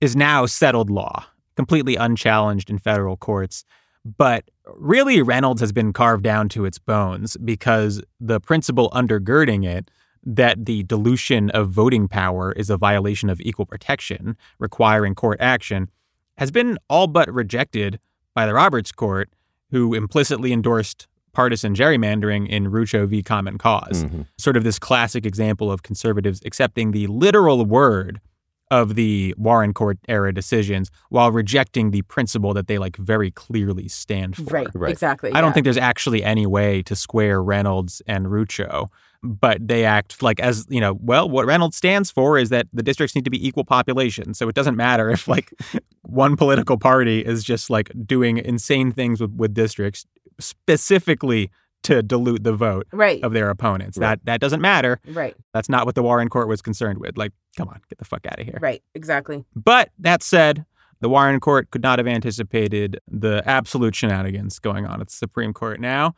[0.00, 1.24] is now settled law,
[1.56, 3.64] completely unchallenged in federal courts.
[4.04, 4.44] But
[4.76, 9.90] really, Reynolds has been carved down to its bones because the principle undergirding it,
[10.26, 15.90] that the dilution of voting power is a violation of equal protection, requiring court action,
[16.38, 17.98] has been all but rejected
[18.34, 19.30] by the Roberts Court,
[19.70, 23.22] who implicitly endorsed partisan gerrymandering in Rucho v.
[23.22, 24.26] Common because Mhm.
[24.38, 28.20] Sort of this classic example of conservatives accepting the literal word
[28.70, 33.88] of the Warren Court era decisions while rejecting the principle that they like very clearly
[33.88, 34.44] stand for.
[34.44, 34.68] Right.
[34.74, 34.90] Right.
[34.90, 35.32] Exactly.
[35.32, 38.88] I don't think there's actually any way to square Reynolds and Rucho,
[39.22, 42.82] but they act like as, you know, well, what Reynolds stands for is that the
[42.82, 44.34] districts need to be equal population.
[44.34, 45.52] So it doesn't matter if like
[46.02, 50.06] one political party is just like doing insane things with, with districts
[50.40, 51.50] specifically
[51.84, 53.22] to dilute the vote Right.
[53.22, 53.96] of their opponents.
[53.98, 54.18] Right.
[54.18, 55.00] That that doesn't matter.
[55.08, 55.34] Right.
[55.52, 57.16] That's not what the Warren court was concerned with.
[57.16, 58.58] Like, come on, get the fuck out of here.
[58.60, 58.82] Right.
[58.94, 59.44] Exactly.
[59.54, 60.64] But that said,
[61.00, 65.52] the Warren court could not have anticipated the absolute shenanigans going on at the Supreme
[65.52, 66.14] Court now.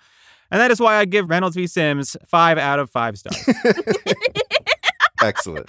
[0.50, 1.66] And that is why I give Reynolds v.
[1.66, 3.36] Sims five out of five stars.
[5.22, 5.68] Excellent.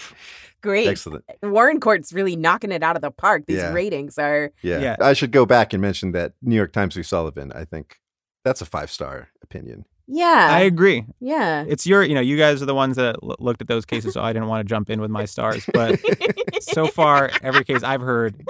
[0.61, 0.87] Great.
[0.87, 1.23] Excellent.
[1.41, 3.43] Warren Court's really knocking it out of the park.
[3.47, 3.73] These Yeah.
[3.73, 4.79] ratings are Yeah.
[4.79, 4.95] Yeah.
[4.99, 7.03] I should go back and mention that New York Times v.
[7.03, 7.99] Sullivan, I think
[8.43, 9.85] that's a five star opinion.
[10.07, 10.47] yeah.
[10.51, 11.05] I agree.
[11.19, 11.65] yeah.
[11.67, 14.13] It's your, you know, you guys are the ones that l- looked at those cases,
[14.13, 15.65] so I didn't want to jump in with my stars.
[15.73, 15.99] But
[16.61, 18.41] so far, every case I've heard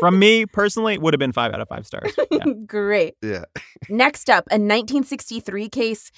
[0.00, 2.12] from me personally would have been five out of five stars.
[2.30, 2.44] Yeah.
[2.66, 3.14] Great.
[3.22, 3.44] Yeah.
[3.88, 6.10] Next up, a 1963 case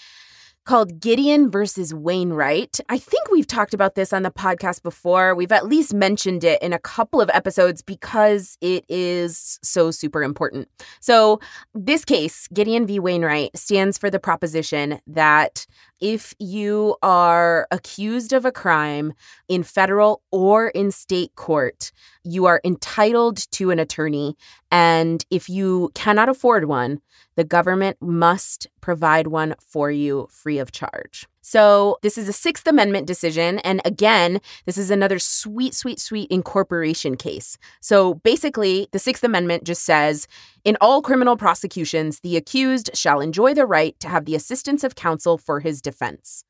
[0.69, 2.79] called Gideon versus Wainwright.
[2.91, 5.35] I think we've talked about this on the podcast before.
[5.35, 10.23] We've at least mentioned it in a couple of episodes because it is so super
[10.23, 10.69] important.
[11.01, 11.41] So,
[11.75, 13.01] this case, Gideon v.
[13.01, 15.67] Wainwright, stands for the proposition that
[16.01, 19.15] if you are accused of a crime
[19.49, 21.93] in federal or in state court,
[22.25, 24.37] you are entitled to an attorney.
[24.71, 27.01] And if you cannot afford one,
[27.37, 31.27] the government must provide one for you free of charge.
[31.43, 33.59] So, this is a Sixth Amendment decision.
[33.61, 37.57] And again, this is another sweet, sweet, sweet incorporation case.
[37.81, 40.27] So, basically, the Sixth Amendment just says
[40.65, 44.95] in all criminal prosecutions, the accused shall enjoy the right to have the assistance of
[44.95, 46.45] counsel for his defense.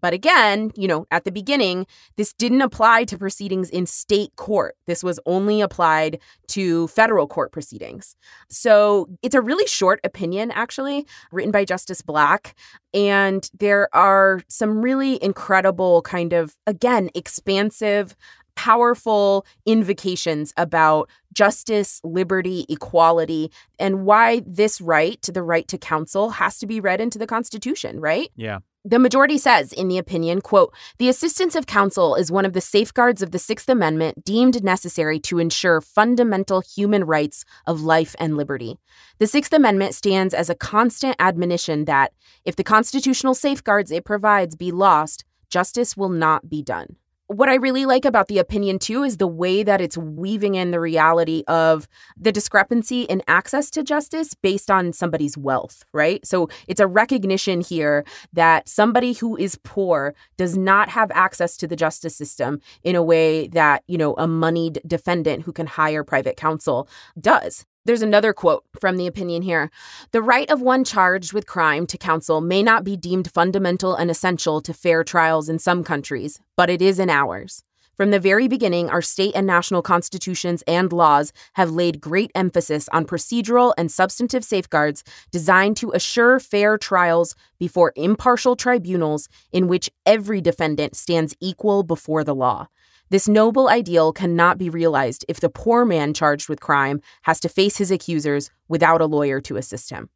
[0.00, 4.76] But again, you know, at the beginning, this didn't apply to proceedings in state court.
[4.86, 8.16] This was only applied to federal court proceedings.
[8.48, 12.54] So it's a really short opinion, actually, written by Justice Black.
[12.94, 18.14] And there are some really incredible, kind of, again, expansive
[18.56, 26.58] powerful invocations about justice, liberty, equality, and why this right, the right to counsel, has
[26.58, 28.30] to be read into the Constitution, right?
[28.34, 28.60] Yeah.
[28.88, 32.60] The majority says in the opinion, quote, "The assistance of counsel is one of the
[32.60, 38.36] safeguards of the 6th Amendment deemed necessary to ensure fundamental human rights of life and
[38.36, 38.78] liberty.
[39.18, 42.12] The 6th Amendment stands as a constant admonition that
[42.44, 46.94] if the constitutional safeguards it provides be lost, justice will not be done."
[47.28, 50.70] What I really like about the opinion too is the way that it's weaving in
[50.70, 56.24] the reality of the discrepancy in access to justice based on somebody's wealth, right?
[56.24, 61.66] So it's a recognition here that somebody who is poor does not have access to
[61.66, 66.04] the justice system in a way that, you know, a moneyed defendant who can hire
[66.04, 66.88] private counsel
[67.20, 67.66] does.
[67.86, 69.70] There's another quote from the opinion here.
[70.10, 74.10] The right of one charged with crime to counsel may not be deemed fundamental and
[74.10, 77.62] essential to fair trials in some countries, but it is in ours.
[77.96, 82.88] From the very beginning, our state and national constitutions and laws have laid great emphasis
[82.88, 89.90] on procedural and substantive safeguards designed to assure fair trials before impartial tribunals in which
[90.04, 92.66] every defendant stands equal before the law.
[93.10, 97.48] This noble ideal cannot be realized if the poor man charged with crime has to
[97.48, 100.10] face his accusers without a lawyer to assist him.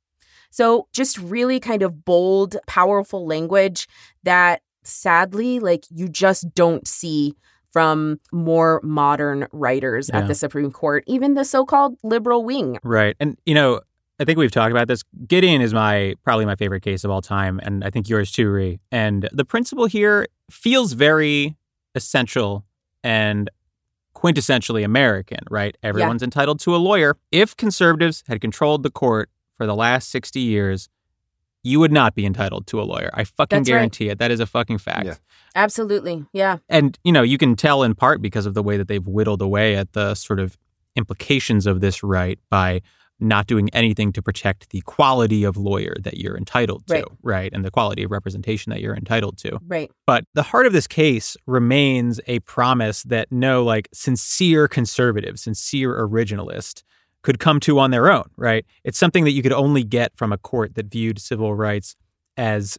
[0.51, 3.87] So, just really kind of bold, powerful language
[4.25, 7.35] that sadly, like, you just don't see
[7.73, 10.21] from more modern writers Yeah.
[10.21, 12.79] at the Supreme Court, even the so called liberal wing.
[12.83, 13.15] Right.
[13.21, 13.81] And, you know,
[14.19, 15.05] I think we've talked about this.
[15.29, 18.51] Gideon is my probably my favorite case of all time, and I think yours too,
[18.51, 18.81] Ree.
[18.91, 21.57] And the principle here feels very
[21.95, 22.65] essential
[23.03, 23.51] and
[24.15, 25.77] quintessentially American, right?
[25.83, 27.17] Everyone's entitled to a lawyer.
[27.33, 30.89] If conservatives had controlled the court for the last 60 years,
[31.63, 33.11] you would not be entitled to a lawyer.
[33.15, 33.77] I fucking That's right.
[33.77, 34.19] guarantee it.
[34.19, 35.07] That is a fucking fact.
[35.07, 35.15] Yeah.
[35.55, 36.25] Absolutely.
[36.33, 36.59] Yeah.
[36.69, 39.43] And, you know, you can tell in part because of the way that they've whittled
[39.43, 40.57] away at the sort of
[40.97, 42.83] implications of this right by
[43.21, 47.05] not doing anything to protect the quality of lawyer that you're entitled to, Right.
[47.23, 47.53] right?
[47.53, 49.59] And the quality of representation that you're entitled to.
[49.67, 49.91] Right.
[50.07, 55.95] But the heart of this case remains a promise that no, like, sincere conservative, sincere
[55.97, 56.83] originalist
[57.23, 58.65] could come to on their own, right?
[58.85, 61.95] It's something that you could only get from a court that viewed civil rights
[62.37, 62.79] as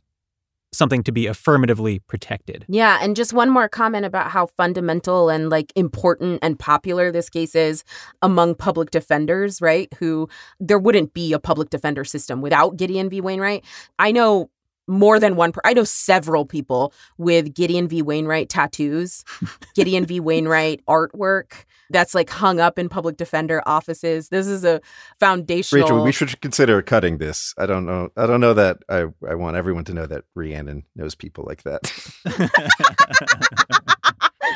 [0.74, 2.66] something to be affirmatively protected.
[2.68, 7.30] Yeah, and just one more comment about how fundamental and like important and popular this
[7.30, 7.84] case is
[8.22, 9.94] among public defenders, right?
[9.96, 10.30] Who
[10.60, 13.22] there wouldn't be a public defender system without Gideon v.
[13.22, 13.66] Wainwright.
[14.00, 14.50] I know
[14.92, 18.02] more than one per- I know several people with Gideon v.
[18.02, 19.24] Wainwright tattoos,
[19.76, 20.20] Gideon v.
[20.20, 24.30] Wainwright artwork that's like hung up in public defender offices.
[24.30, 24.82] This is a
[25.20, 27.54] foundational Rachel, we should consider cutting this.
[27.58, 28.10] I don't know.
[28.16, 31.64] I don't know that I, I want everyone to know that Rhiannon knows people like
[31.64, 31.92] that.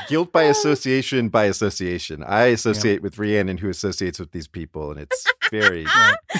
[0.08, 0.50] Guilt by oh.
[0.50, 2.24] association by association.
[2.24, 5.86] I associate with Rhiannon who associates with these people, and it's very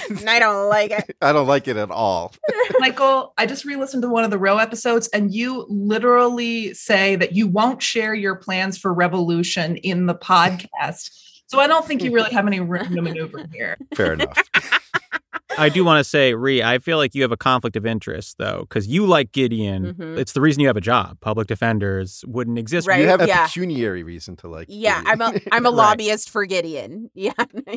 [0.08, 1.16] and I don't like it.
[1.22, 2.34] I don't like it at all.
[2.78, 7.32] Michael, I just re-listened to one of the Roe episodes, and you literally say that
[7.32, 11.10] you won't share your plans for revolution in the podcast.
[11.46, 13.76] So I don't think you really have any room to maneuver here.
[13.94, 14.36] Fair enough.
[15.58, 18.38] I do want to say, Ree, I feel like you have a conflict of interest,
[18.38, 19.94] though, because you like Gideon.
[19.94, 20.18] Mhm.
[20.18, 21.18] It's the reason you have a job.
[21.20, 22.86] Public defenders wouldn't exist.
[22.86, 23.00] Right.
[23.00, 23.46] You have a Yeah.
[23.46, 24.66] pecuniary reason to like.
[24.70, 25.20] Yeah, Gideon.
[25.22, 25.74] I'm a I'm a Right.
[25.76, 27.10] lobbyist for Gideon.
[27.14, 27.32] Yeah,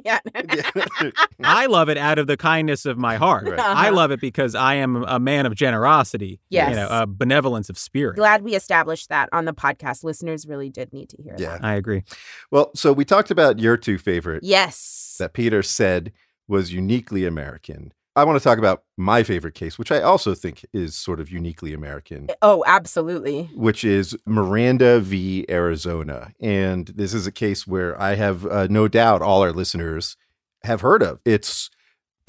[0.06, 0.20] yeah.
[0.36, 1.12] Yeah.
[1.44, 3.48] I love it out of the kindness of my heart.
[3.48, 3.60] Right.
[3.60, 3.96] I Uh-huh.
[3.96, 6.40] love it because I am a man of generosity.
[6.50, 6.70] Yes.
[6.72, 8.16] You know, a benevolence of spirit.
[8.18, 10.04] Glad we established that on the podcast.
[10.04, 11.54] Listeners really did need to hear Yeah.
[11.54, 11.64] that.
[11.66, 12.04] I agree.
[12.52, 15.16] Well, so we talked about your two favorite Yes.
[15.20, 16.12] that Peter said
[16.50, 17.94] was uniquely American.
[18.16, 21.32] I want to talk about my favorite case, which I also think is sort of
[21.32, 23.50] uniquely American, Oh, absolutely.
[23.56, 25.46] which is Miranda v.
[25.48, 26.34] Arizona.
[26.42, 30.18] And this is a case where I have uh, no doubt all our listeners
[30.64, 31.22] have heard of.
[31.24, 31.70] It's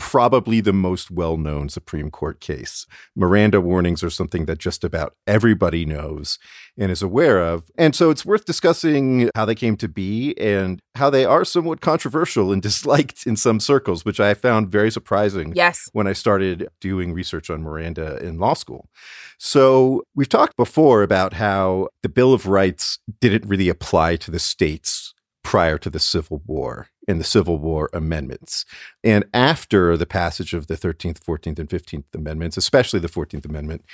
[0.01, 2.87] probably the most well known Supreme Court case.
[3.15, 6.39] Miranda warnings are something that just about everybody knows
[6.79, 7.71] and is aware of.
[7.77, 11.83] And so it's worth discussing how they came to be and how they are somewhat
[11.83, 15.89] controversial and disliked in some circles, which I found very surprising Yes.
[15.93, 18.89] when I started doing research on Miranda in law school.
[19.39, 24.39] So, we've talked before about how the Bill of Rights didn't really apply to the
[24.39, 28.65] states prior to the Civil War and the Civil War amendments.
[29.03, 33.85] And after the passage of the 13th, 14th, and 15th Amendments, especially the 14th Amendment,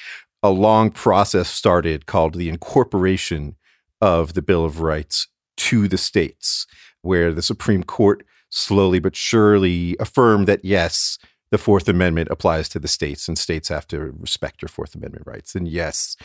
[0.43, 3.57] a long process started called the incorporation
[4.01, 6.67] of the Bill of Rights to the states,
[7.03, 11.19] where the Supreme Court slowly but surely affirmed that yes,
[11.51, 15.27] the Fourth Amendment applies to the states and states have to respect your Fourth Amendment
[15.27, 15.55] rights.
[15.55, 16.17] And yes,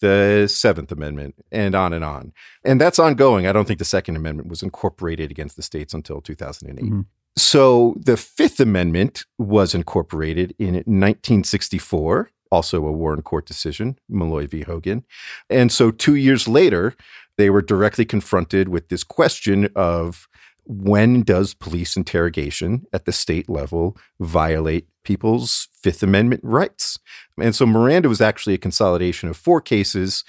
[0.00, 2.32] the Seventh Amendment, and on and on.
[2.64, 3.46] And that's ongoing.
[3.46, 6.84] I don't think the Second Amendment was incorporated against the states until 2008.
[6.84, 7.06] Mhm.
[7.36, 14.62] So the Fifth Amendment was incorporated in 1964, also a Warren Court decision, Malloy v.
[14.62, 15.04] Hogan.
[15.50, 16.94] And so two years later,
[17.36, 20.28] they were directly confronted with this question of
[20.66, 26.98] when does police interrogation at the state level violate people's Fifth Amendment rights?
[27.40, 30.24] And so Miranda was actually a consolidation of four cases,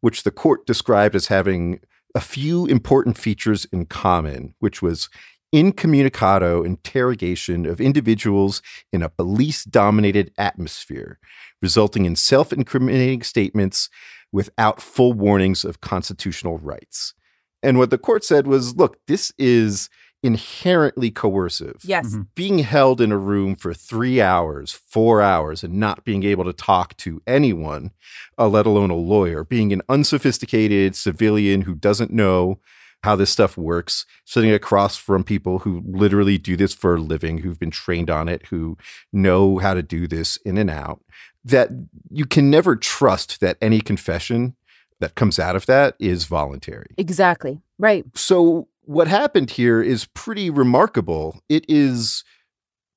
[0.00, 1.80] which the court described as having
[2.14, 5.08] a few important features in common, which was
[5.52, 11.18] incommunicado interrogation of individuals in a police dominated atmosphere,
[11.60, 13.88] resulting in self incriminating statements
[14.30, 17.14] without full warnings of constitutional rights.
[17.62, 19.88] And what the court said was look, this is
[20.22, 21.76] inherently coercive.
[21.82, 22.14] Yes.
[22.14, 22.26] Mhm.
[22.34, 26.52] Being held in a room for three hours, four hours, and not being able to
[26.52, 27.90] talk to anyone,
[28.38, 32.60] uh, let alone a lawyer, being an unsophisticated civilian who doesn't know
[33.02, 37.38] how this stuff works, sitting across from people who literally do this for a living,
[37.38, 38.76] who've been trained on it, who
[39.10, 41.00] know how to do this in and out,
[41.42, 41.70] that
[42.10, 44.54] you can never trust that any confession
[45.00, 46.94] that comes out of that is voluntary.
[46.96, 47.60] Exactly.
[47.78, 48.04] Right.
[48.14, 51.40] So, what happened here is pretty remarkable.
[51.48, 52.24] It is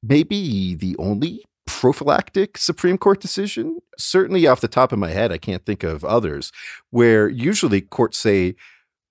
[0.01, 3.79] maybe the only prophylactic Supreme Court decision.
[3.97, 6.51] Certainly, off the top of my head, I can't think of others
[6.89, 8.55] where usually courts say,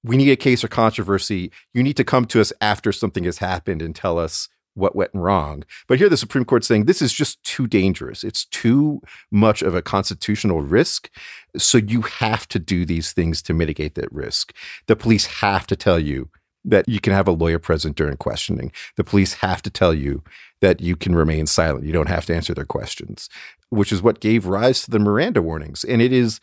[0.04, 1.52] we need a case or controversy.
[1.72, 5.10] You need to come to us after something has happened and tell us what went
[5.14, 5.64] wrong.
[5.86, 8.24] But here, the Supreme Court saying this is just too dangerous.
[8.24, 11.10] It's too much of a constitutional risk.
[11.56, 14.54] So you have to do these things to mitigate that risk.
[14.86, 16.30] The police have to tell you
[16.64, 18.72] that you can have a lawyer present during questioning.
[18.96, 20.22] The police have to tell you
[20.60, 21.84] that you can remain silent.
[21.84, 23.28] You don't have to answer their questions,
[23.70, 25.84] which is what gave rise to the Miranda warnings.
[25.84, 26.40] And it is,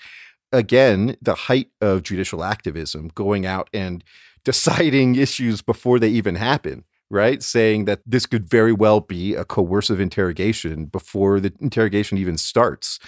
[0.52, 4.04] again, the height of judicial activism going out and
[4.46, 6.86] deciding issues before they even happen.
[7.12, 7.42] Right?
[7.42, 13.00] Saying that this could very well be a coercive interrogation before the interrogation even starts.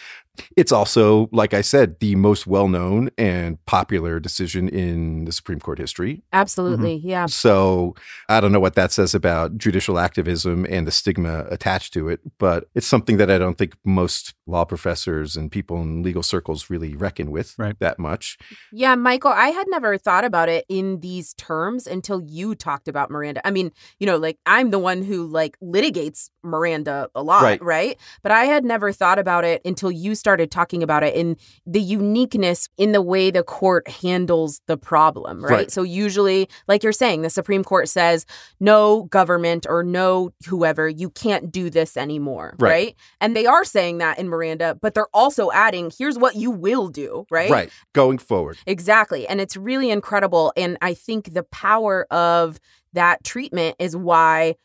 [0.56, 5.60] It's also, like I said, the most well known and popular decision in the Supreme
[5.60, 6.24] Court history.
[6.32, 6.98] Absolutely.
[7.00, 7.10] Mm-hmm.
[7.10, 7.26] Yeah.
[7.26, 7.96] So
[8.30, 12.22] I don't know what that says about judicial activism and the stigma attached to it,
[12.40, 16.70] but it's something that I don't think most law professors and people in legal circles
[16.70, 17.78] really reckon with Right.
[17.80, 18.38] that much.
[18.72, 23.10] Yeah, Michael, I had never thought about it in these terms until you talked about
[23.12, 23.46] Miranda.
[23.46, 27.62] I mean, you know, like I'm the one who like litigates Miranda a lot, Right.
[27.62, 27.98] right?
[28.24, 31.82] But I had never thought about it until you started talking about it in the
[31.82, 35.52] uniqueness in the way the court handles the problem, right?
[35.52, 35.72] Right.
[35.72, 38.26] So usually, like you're saying, the Supreme Court says,
[38.60, 42.70] no government or no whoever, you can't do this anymore, Right.
[42.70, 42.96] right?
[43.20, 46.88] And they are saying that in Miranda, but they're also adding, here's what you will
[46.88, 47.50] do, right?
[47.50, 47.70] Right.
[47.94, 48.58] Going forward.
[48.66, 49.28] Exactly.
[49.28, 50.54] And it's really incredible.
[50.56, 52.60] And I think the power of
[52.94, 54.56] that treatment is why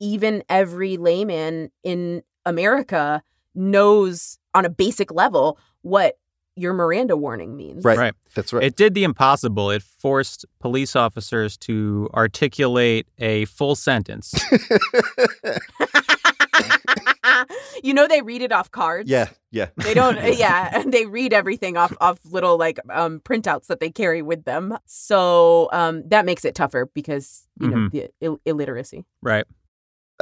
[0.00, 3.22] even every layman in America
[3.54, 6.16] knows on a basic level what
[6.54, 7.82] your Miranda warning means.
[7.84, 7.96] Right.
[7.96, 8.14] Right.
[8.34, 8.62] That's right.
[8.62, 9.70] It did the impossible.
[9.70, 14.34] It forced police officers to articulate a full sentence.
[17.82, 19.08] you know they read it off cards.
[19.10, 19.28] yeah.
[19.50, 19.66] Yeah.
[19.76, 23.90] They don't yeah, and they read everything off off little like um printouts that they
[23.90, 24.76] carry with them.
[24.86, 27.90] So um that makes it tougher because, you know, Mhm.
[27.92, 29.04] the Ill- illiteracy.
[29.22, 29.44] right.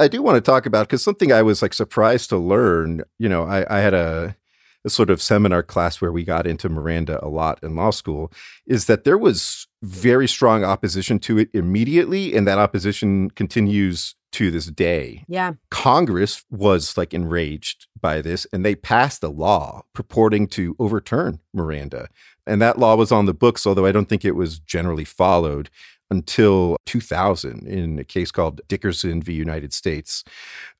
[0.01, 3.03] I do want to talk about because something I was like surprised to learn.
[3.19, 4.35] You know, I, I had a,
[4.83, 8.31] a sort of seminar class where we got into Miranda a lot in law school.
[8.65, 14.49] Is that there was very strong opposition to it immediately, and that opposition continues to
[14.49, 15.23] this day.
[15.27, 15.53] Yeah.
[15.69, 22.07] Congress was like enraged by this, and they passed a law purporting to overturn Miranda.
[22.47, 25.69] And that law was on the books, although I don't think it was generally followed
[26.11, 29.33] until 2000 in a case called Dickerson v.
[29.33, 30.23] United States,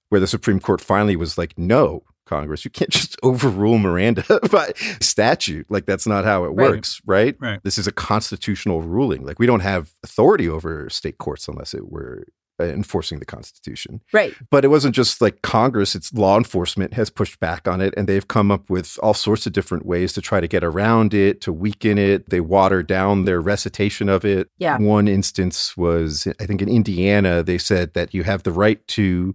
[0.10, 4.72] where the Supreme Court finally was like, no, Congress, you can't just overrule Miranda by
[5.02, 5.66] statute.
[5.70, 6.70] Like, that's not how it Right.
[6.72, 7.36] works, right?
[7.40, 7.60] Right.
[7.64, 9.26] This is a constitutional ruling.
[9.26, 12.26] Like, we don't have authority over state courts unless it were
[12.62, 14.02] Uh, enforcing the Constitution.
[14.14, 14.36] Right.
[14.52, 18.08] But it wasn't just like Congress, it's law enforcement has pushed back on it and
[18.08, 21.42] they've come up with all sorts of different ways to try to get around it,
[21.42, 22.30] to weaken it.
[22.30, 24.48] They water down their recitation of it.
[24.60, 24.78] Yeah.
[24.78, 29.34] One instance was, I think in Indiana, they said that you have the right to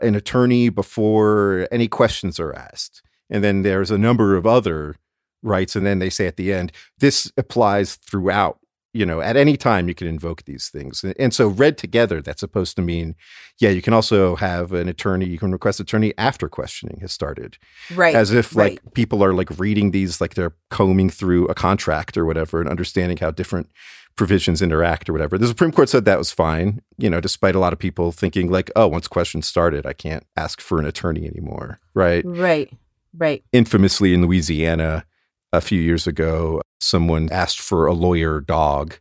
[0.00, 3.00] an attorney before any questions are asked.
[3.30, 4.96] And then there's a number of other
[5.42, 5.74] rights.
[5.74, 8.58] And then they say at the end, this applies throughout.
[8.98, 11.04] You know, at any time you can invoke these things.
[11.04, 13.14] And, so read together, that's supposed to mean,
[13.58, 17.58] yeah, you can also have an attorney, you can request attorney after questioning has started.
[17.94, 18.14] Right.
[18.14, 18.72] As if right.
[18.72, 22.68] like people are like reading these, like they're combing through a contract or whatever and
[22.68, 23.70] understanding how different
[24.16, 25.38] provisions interact or whatever.
[25.38, 28.50] The Supreme Court said that was fine, you know, despite a lot of people thinking
[28.50, 31.78] like, oh, once questions started, I can't ask for an attorney anymore.
[31.94, 32.24] Right.
[32.26, 32.76] Right.
[33.16, 33.44] Right.
[33.52, 35.04] Infamously in Louisiana
[35.52, 38.98] a few years ago, someone asked for a lawyer dog.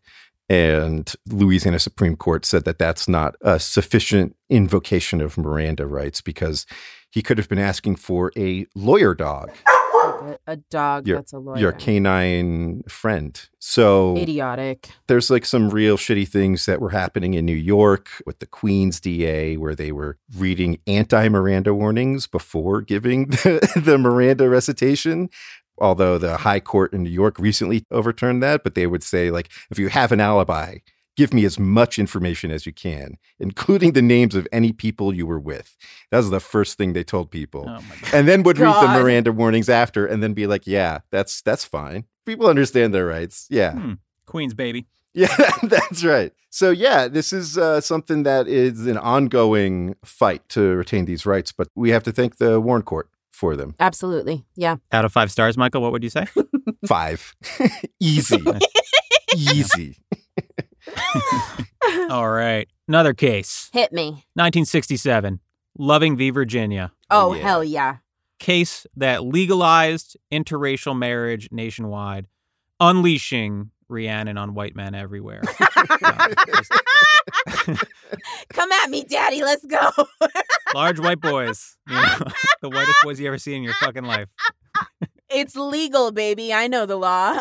[0.49, 6.65] And Louisiana Supreme Court said that that's not a sufficient invocation of Miranda rights because
[7.11, 9.51] he could have been asking for a lawyer dog,
[10.47, 11.57] A, dog Your- that's a lawyer.
[11.57, 13.41] your canine friend.
[13.59, 14.87] So Idiotic.
[15.07, 19.01] there's like some real shitty things that were happening in New York with the Queens
[19.01, 25.29] DA, where they were reading anti Miranda warnings before giving the, the Miranda recitation.
[25.79, 29.49] Although the High Court in New York recently overturned that, but they would say, like,
[29.69, 30.77] if you have an alibi,
[31.15, 35.25] give me as much information as you can, including the names of any people you
[35.25, 35.75] were with.
[36.11, 37.79] That was the first thing they told people Oh
[38.13, 41.65] and then would read the Miranda warnings after, and then be like, "Yeah, that's that's
[41.65, 42.05] fine.
[42.25, 43.47] People understand their rights.
[43.49, 43.93] Yeah, Hmm.
[44.25, 44.87] Queen's baby.
[45.17, 46.31] yeah, that's right.
[46.51, 51.51] So yeah, this is uh, something that is an ongoing fight to retain these rights,
[51.51, 53.75] but we have to thank the Warren Court for them.
[53.79, 54.43] Absolutely.
[54.55, 54.77] Yeah.
[54.91, 56.25] Out of five stars, Michael, what would you say?
[56.87, 57.35] Five,
[57.99, 58.43] easy,
[59.35, 59.97] easy.
[62.09, 62.67] All right.
[62.87, 63.69] Another case.
[63.73, 64.05] Hit me.
[64.35, 65.39] 1967.
[65.77, 66.29] Loving v.
[66.31, 66.91] Virginia.
[67.09, 67.41] Oh, Yeah.
[67.43, 67.97] hell yeah.
[68.39, 72.27] Case that legalized interracial marriage nationwide,
[72.79, 75.41] unleashing Rhiannon on white men everywhere.
[76.47, 76.71] Just
[78.53, 79.43] Come at me, daddy.
[79.43, 79.89] Let's go.
[80.73, 81.77] large white boys.
[81.87, 82.17] You know,
[82.61, 84.29] the whitest boys you ever see in your fucking life.
[85.29, 86.53] it's legal, baby.
[86.53, 87.37] I know the law.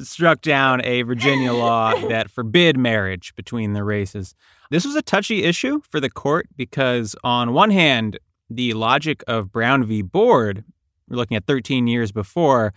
[0.00, 4.34] struck down a Virginia law that forbid marriage between the races.
[4.70, 8.18] This was a touchy issue for the court because, on one hand,
[8.50, 10.02] the logic of Brown v.
[10.02, 10.64] Board,
[11.08, 12.72] we're looking at 13 years before,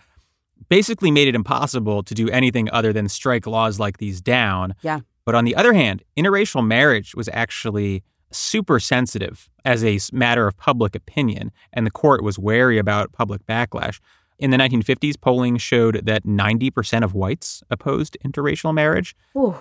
[0.68, 4.74] basically made it impossible to do anything other than strike laws like these down.
[4.82, 5.00] Yeah.
[5.24, 8.02] But on the other hand, interracial marriage was actually
[8.32, 13.44] super sensitive as a matter of public opinion, and the court was wary about public
[13.46, 14.00] backlash.
[14.38, 19.14] In the 1950s, polling showed that 90% of whites opposed interracial marriage.
[19.36, 19.56] Ooh.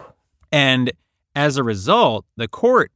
[0.51, 0.91] And
[1.35, 2.91] as a result, the court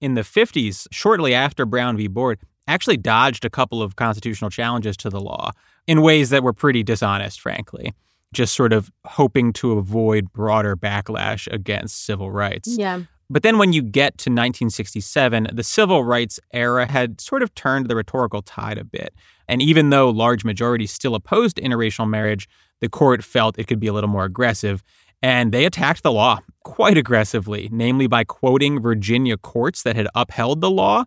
[0.00, 2.08] in the 50s, shortly after Brown v.
[2.08, 2.38] Board,
[2.68, 5.50] actually dodged a couple of constitutional challenges to the law
[5.86, 7.94] in ways that were pretty dishonest, frankly,
[8.32, 12.68] just sort of hoping to avoid broader backlash against civil rights.
[12.78, 13.02] Yeah.
[13.30, 17.88] But then when you get to 1967, the civil rights era had sort of turned
[17.88, 19.14] the rhetorical tide a bit.
[19.46, 22.48] And even though large majorities still opposed interracial marriage,
[22.80, 24.82] the court felt it could be a little more aggressive.
[25.22, 30.60] And they attacked the law quite aggressively, namely by quoting Virginia courts that had upheld
[30.60, 31.04] the law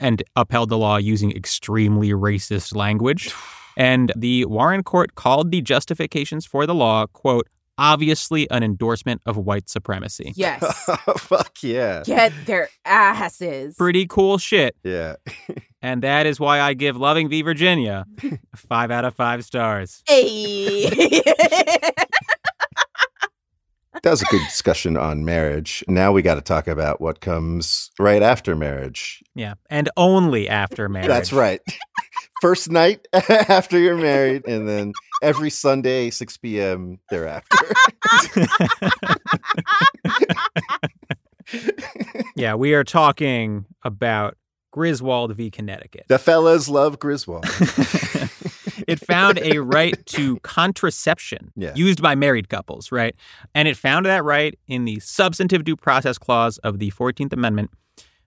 [0.00, 3.32] and upheld the law using extremely racist language.
[3.76, 9.36] And the Warren court called the justifications for the law, quote, obviously an endorsement of
[9.38, 10.32] white supremacy.
[10.36, 10.84] Yes.
[11.18, 13.74] Fuck yeah, Get their asses.
[13.76, 14.76] Pretty cool shit.
[14.84, 15.16] yeah.
[15.84, 17.42] And that is why I give Loving v.
[17.42, 18.04] Virginia
[18.54, 20.00] five out of five stars.
[20.06, 20.88] Hey.
[24.02, 25.84] That was a good discussion on marriage.
[25.86, 29.22] Now we got to talk about what comes right after marriage.
[29.36, 29.54] Yeah.
[29.70, 31.06] And only after marriage.
[31.08, 31.60] That's right.
[32.40, 34.92] First night after you're married, and then
[35.22, 36.98] every Sunday, 6 p.m.
[37.10, 37.56] thereafter.
[42.36, 42.54] Yeah.
[42.54, 44.36] We are talking about
[44.70, 45.50] Griswold v.
[45.50, 46.06] Connecticut.
[46.08, 47.44] the fellas love Griswold.
[48.88, 51.72] It found a right to contraception Yeah.
[51.74, 53.14] used by married couples, right?
[53.54, 57.70] And it found that right in the substantive due process clause of the 14th Amendment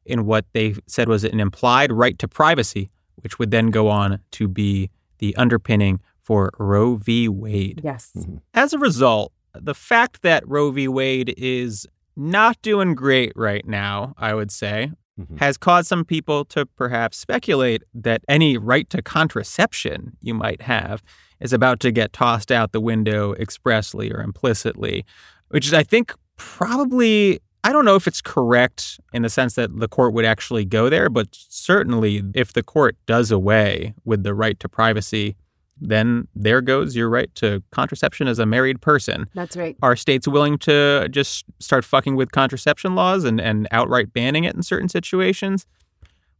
[0.06, 4.20] in what they said was an implied right to privacy, which would then go on
[4.32, 7.28] to be the underpinning for Roe v.
[7.30, 7.82] Wade.
[7.84, 8.12] yes.
[8.16, 8.38] Mm-hmm.
[8.54, 10.88] As a result, the fact that Roe v.
[10.88, 15.40] Wade is not doing great right now, I would say, Mhm.
[15.40, 21.02] has caused some people to perhaps speculate that any right to contraception you might have
[21.40, 25.06] is about to get tossed out the window expressly or implicitly,
[25.50, 27.40] which is, I think, probably.
[27.64, 30.88] I don't know if it's correct in the sense that the court would actually go
[30.88, 35.36] there, but certainly if the court does away with the right to privacy,
[35.80, 39.28] then there goes your right to contraception as a married person.
[39.34, 39.76] That's right.
[39.82, 44.56] Are states willing to just start fucking with contraception laws and, and outright banning it
[44.56, 45.66] in certain situations?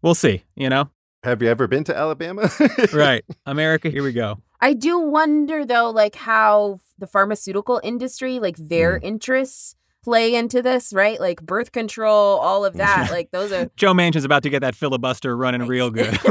[0.02, 0.90] We'll see, you know?
[1.24, 2.50] Have you ever been to Alabama?
[2.94, 3.26] right.
[3.46, 4.40] America, here we go.
[4.62, 9.06] I do wonder though, like how the pharmaceutical industry, like their hmm.
[9.06, 9.76] interests
[10.06, 11.20] play into this, right?
[11.20, 13.08] Like birth control, all of that.
[13.12, 16.18] like those are Joe Manchin's about to get that filibuster running real good.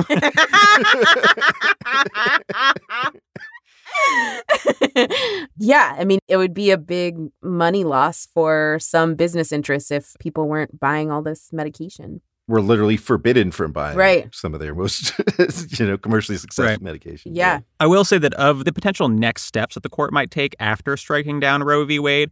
[5.58, 10.14] yeah, I mean, it would be a big money loss for some business interests if
[10.20, 12.20] people weren't buying all this medication.
[12.46, 14.28] We're literally forbidden from buying Right.
[14.34, 15.14] some of their most,
[15.80, 16.82] you know, commercially successful Right.
[16.82, 17.34] medication.
[17.34, 17.60] Yeah.
[17.80, 20.96] I will say that of the potential next steps that the court might take after
[20.98, 21.98] striking down Roe v.
[21.98, 22.30] Wade,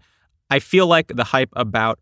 [0.52, 1.98] I feel like the hype about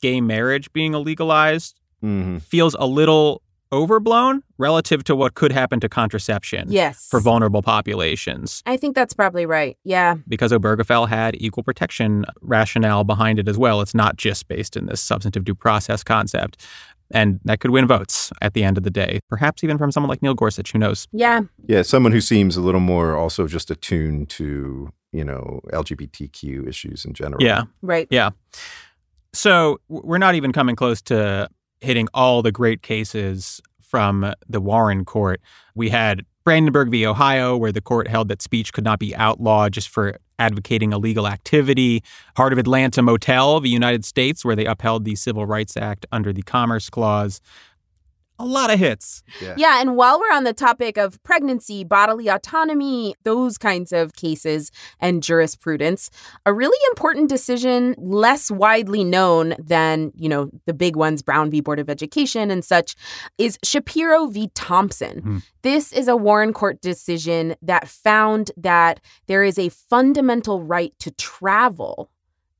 [0.00, 3.42] gay marriage being legalized hmm feels a little
[3.72, 7.08] overblown relative to what could happen to contraception Yes.
[7.10, 8.62] for vulnerable populations.
[8.64, 9.76] I think that's probably right.
[9.84, 10.14] Yeah.
[10.28, 13.80] Because Obergefell had equal protection rationale behind it as well.
[13.80, 16.64] It's not just based in this substantive due process concept.
[17.10, 20.08] And that could win votes at the end of the day, perhaps even from someone
[20.10, 21.06] like Neil Gorsuch, who knows?
[21.12, 21.40] Yeah.
[21.66, 27.04] Yeah, someone who seems a little more also just attuned to, you know, LGBTQ issues
[27.04, 27.42] in general.
[27.42, 27.64] Yeah.
[27.82, 28.06] Right.
[28.10, 28.30] Yeah.
[29.32, 31.48] So we're not even coming close to
[31.80, 35.40] hitting all the great cases from the Warren court.
[35.74, 37.06] We had Brandenburg v.
[37.06, 41.26] Ohio, where the court held that speech could not be outlawed just for advocating illegal
[41.26, 42.02] activity.
[42.36, 43.68] Heart of Atlanta Motel v.
[43.68, 47.40] United States, where they upheld the Civil Rights Act under the Commerce Clause.
[48.38, 49.22] A lot of hits.
[49.56, 54.70] Yeah, and while we're on the topic of pregnancy, bodily autonomy, those kinds of cases
[55.00, 56.10] and jurisprudence,
[56.44, 61.60] a really important decision, less widely known than, you know, the big ones, Brown v.
[61.60, 62.94] Board of Education and such,
[63.38, 64.50] is Shapiro v.
[64.54, 65.20] Thompson.
[65.20, 65.38] Hmm.
[65.62, 71.10] This is a Warren Court decision that found that there is a fundamental right to
[71.12, 72.10] travel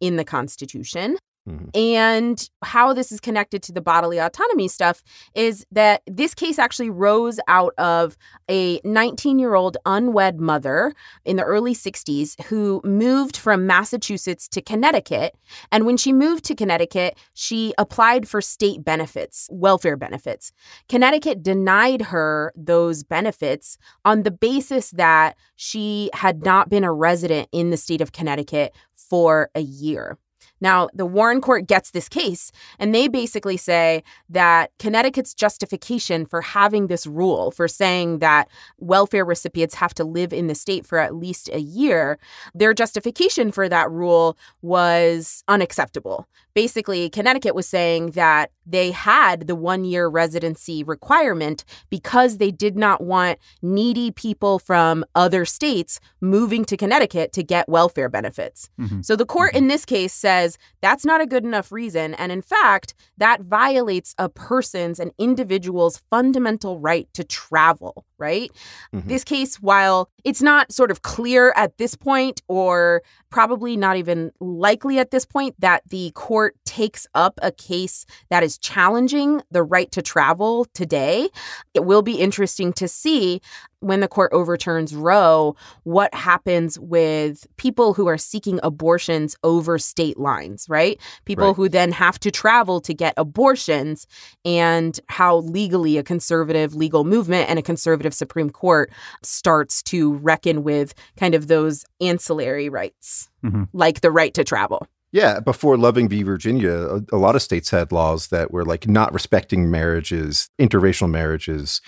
[0.01, 1.19] in the Constitution.
[1.49, 1.71] Mhm.
[1.77, 5.03] And how this is connected to the bodily autonomy stuff
[5.35, 8.17] is that this case actually rose out of
[8.51, 10.93] a 19 year old unwed mother
[11.25, 15.37] in the early 60s who moved from Massachusetts to Connecticut.
[15.71, 20.53] And when she moved to Connecticut, she applied for state benefits, welfare benefits.
[20.89, 27.49] Connecticut denied her those benefits on the basis that she had not been a resident
[27.53, 30.19] in the state of Connecticut for a year.
[30.61, 36.41] Now, the Warren court gets this case, and they basically say that Connecticut's justification for
[36.41, 38.49] having this rule, for saying that
[38.79, 42.19] welfare recipients have to live in the state for at least a year,
[42.55, 46.27] their justification for that rule was unacceptable.
[46.55, 52.77] Basically, Connecticut was saying that they had the one year residency requirement because they did
[52.77, 58.71] not want needy people from other states moving to Connecticut to get welfare benefits.
[58.81, 59.05] Mhm.
[59.05, 60.46] So the court in this case says
[60.81, 62.15] that's not a good enough reason.
[62.15, 68.51] And in fact, that violates a person's, an individual's fundamental right to travel, right?
[68.95, 69.07] Mhm.
[69.09, 74.33] This case, while it's not sort of clear at this point, or probably not even
[74.41, 79.63] likely at this point, that the court takes up a case that is challenging the
[79.63, 81.29] right to travel today,
[81.75, 83.41] it will be interesting to see
[83.81, 85.55] when the court overturns Roe
[85.85, 90.99] what happens with people who are seeking abortions over state lines, right?
[91.27, 91.57] People Right.
[91.57, 94.07] who then have to travel to get abortions
[94.45, 98.91] and how legally a conservative legal movement and a conservative Supreme Court
[99.23, 103.69] starts to reckon with kind of those ancillary rights, Mhm.
[103.73, 104.87] like the right to travel.
[105.13, 106.23] Yeah, before Loving v.
[106.23, 111.09] Virginia, a, a lot of states had laws that were like not respecting marriages, interracial
[111.11, 111.81] marriages,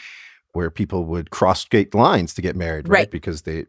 [0.53, 3.01] where people would cross state lines to get married, right?
[3.01, 3.11] Right.
[3.11, 3.67] Because they,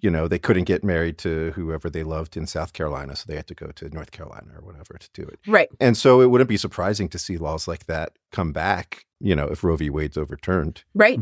[0.00, 3.34] you know, they couldn't get married to whoever they loved in South Carolina, so they
[3.34, 5.40] had to go to North Carolina or whatever to do it.
[5.46, 5.68] Right.
[5.80, 9.48] And so it wouldn't be surprising to see laws like that come back, you know,
[9.48, 9.90] if Roe v.
[9.90, 10.84] Wade's overturned.
[10.94, 11.20] Right.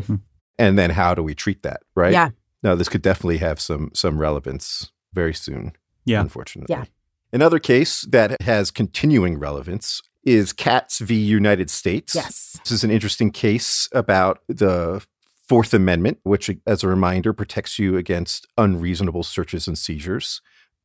[0.59, 2.13] And then how do we treat that, right?
[2.13, 2.31] Yeah.
[2.63, 5.73] No, this could definitely have some some relevance very soon.
[6.05, 6.21] Yeah.
[6.21, 6.75] Unfortunately.
[6.75, 6.85] Yeah.
[7.33, 11.15] Another case that has continuing relevance is Katz v.
[11.15, 12.15] United States.
[12.15, 12.59] Yes.
[12.65, 15.05] This is an interesting case about the
[15.49, 20.43] Fourth Amendment, which, as a reminder, protects you against unreasonable searches and seizures.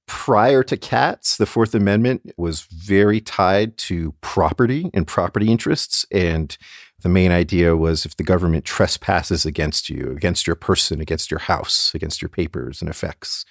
[0.08, 6.06] Prior to Katz, the Fourth Amendment was very tied to property and property interests.
[6.12, 6.56] And
[7.02, 11.40] the main idea was if the government trespasses against you, against your person, against your
[11.42, 13.46] house, against your papers and effects,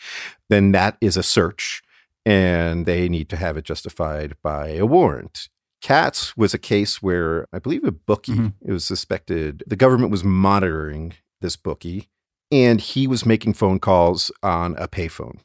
[0.50, 1.82] then that is a search
[2.24, 5.48] and they need to have it justified by a warrant.
[5.80, 8.52] Katz was a case where I believe a bookie, Mhm.
[8.64, 12.08] it was suspected the government was monitoring this bookie
[12.52, 15.40] and he was making phone calls on a payphone.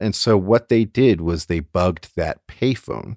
[0.00, 3.16] And so what they did was they bugged that payphone.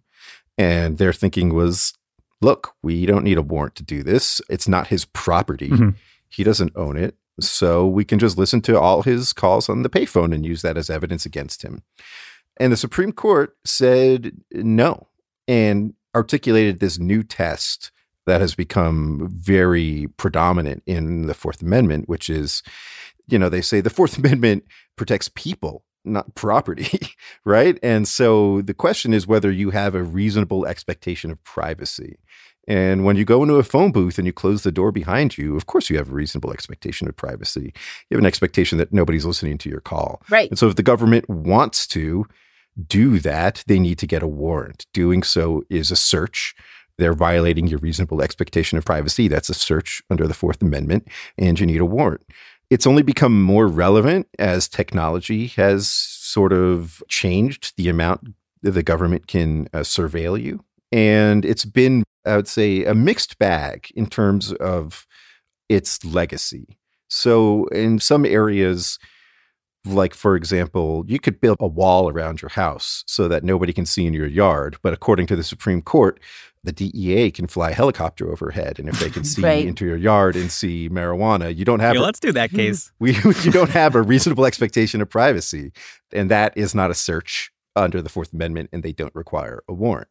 [0.57, 1.93] And their thinking was,
[2.41, 4.41] look, we don't need a warrant to do this.
[4.49, 5.69] It's not his property.
[5.69, 5.95] Mhm.
[6.29, 7.15] He doesn't own it.
[7.39, 10.77] So we can just listen to all his calls on the payphone and use that
[10.77, 11.83] as evidence against him.
[12.57, 15.07] And the Supreme Court said no
[15.47, 17.91] and articulated this new test
[18.27, 22.61] that has become very predominant in the Fourth Amendment, which is,
[23.27, 24.65] you know, they say the Fourth Amendment
[24.95, 26.99] protects people, not property,
[27.45, 27.77] right?
[27.83, 32.17] And so the question is whether you have a reasonable expectation of privacy.
[32.67, 35.55] And when you go into a phone booth and you close the door behind you,
[35.55, 37.73] of course you have a reasonable expectation of privacy.
[38.09, 40.21] You have an expectation that nobody's listening to your call.
[40.29, 40.49] Right.
[40.49, 42.25] And so if the government wants to
[42.87, 44.85] do that, they need to get a warrant.
[44.93, 46.55] Doing so is a search.
[46.97, 49.27] They're violating your reasonable expectation of privacy.
[49.27, 52.21] That's a search under the Fourth Amendment, and you need a warrant.
[52.71, 58.29] It's only become more relevant as technology has sort of changed the amount
[58.61, 60.63] the government can uh, surveil you.
[60.89, 65.05] And it's been, I would say, a mixed bag in terms of
[65.67, 66.79] its legacy.
[67.09, 68.97] So, in some areas,
[69.83, 73.85] like for example, you could build a wall around your house so that nobody can
[73.85, 74.77] see in your yard.
[74.81, 76.21] But according to the Supreme Court,
[76.63, 79.65] the DEA can fly a helicopter overhead, and if they can see Right.
[79.65, 82.91] into your yard and see marijuana, you don't have Yeah, a- let's do that case.
[82.99, 85.71] we you don't have a reasonable expectation of privacy,
[86.13, 89.73] and that is not a search under the Fourth Amendment, and they don't require a
[89.73, 90.09] warrant.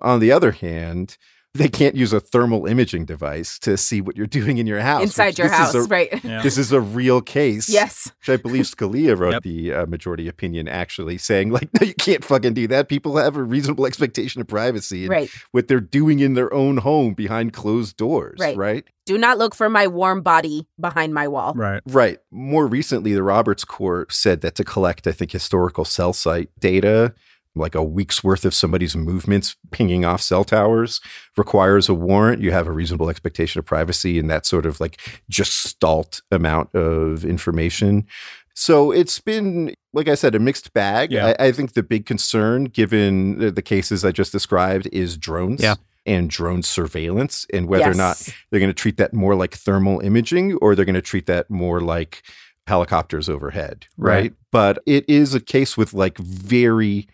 [0.00, 1.16] On the other hand,
[1.58, 5.02] they can't use a thermal imaging device to see what you're doing in your house.
[5.02, 6.22] Inside your house, a, right?
[6.24, 6.42] Yeah.
[6.42, 7.68] This is a real case.
[7.68, 8.10] Yes.
[8.20, 9.42] Which I believe Scalia wrote Yep.
[9.42, 12.88] the uh, majority opinion actually saying, like, no, you can't fucking do that.
[12.88, 15.30] People have a reasonable expectation of privacy and Right.
[15.52, 18.38] what they're doing in their own home behind closed doors.
[18.40, 18.56] Right.
[18.56, 18.84] Right.
[19.06, 21.54] Do not look for my warm body behind my wall.
[21.56, 21.80] Right.
[21.86, 22.18] Right.
[22.30, 27.14] More recently, the Roberts Court said that to collect, I think, historical cell site data,
[27.54, 31.00] like a week's worth of somebody's movements pinging off cell towers,
[31.36, 32.42] requires a warrant.
[32.42, 37.24] You have a reasonable expectation of privacy and that sort of like gestalt amount of
[37.24, 38.06] information.
[38.54, 41.12] So it's been, like I said, a mixed bag.
[41.12, 41.34] Yeah.
[41.38, 45.62] I, I think the big concern, given the, the cases I just described, is drones.
[45.62, 45.76] Yeah.
[46.06, 48.16] And drone surveillance, and whether or not
[48.50, 51.50] they're going to treat that more like thermal imaging or they're going to treat that
[51.50, 52.22] more like
[52.66, 54.14] helicopters overhead right?
[54.14, 54.32] Right.
[54.52, 57.08] but it is a case with like very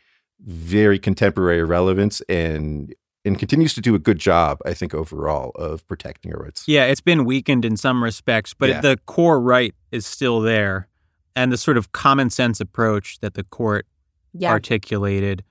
[0.45, 5.87] very contemporary relevance and and continues to do a good job i think overall of
[5.89, 8.81] protecting our rights Yeah, it's been weakened in some respects, but Yeah.
[8.83, 10.89] the core right is still there.
[11.37, 13.87] And the sort of common sense approach that the court
[14.35, 14.51] Yeah.
[14.51, 15.43] articulated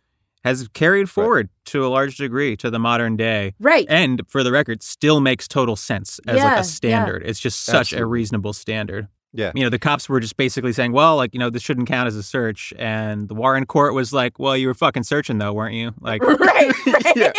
[0.43, 3.53] has carried forward to a large degree to the modern day.
[3.59, 3.85] right.
[3.89, 7.23] And for the record, still makes total sense as Yeah, like a standard.
[7.25, 9.07] It's just such a reasonable standard.
[9.34, 11.88] Yeah You know, the cops were just basically saying, well, like, you know, this shouldn't
[11.88, 12.73] count as a search.
[12.77, 15.93] And the Warren court was like, well, you were fucking searching though, weren't you?
[15.99, 16.39] Like, right.
[16.86, 17.15] right.
[17.15, 17.31] yeah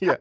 [0.00, 0.16] yeah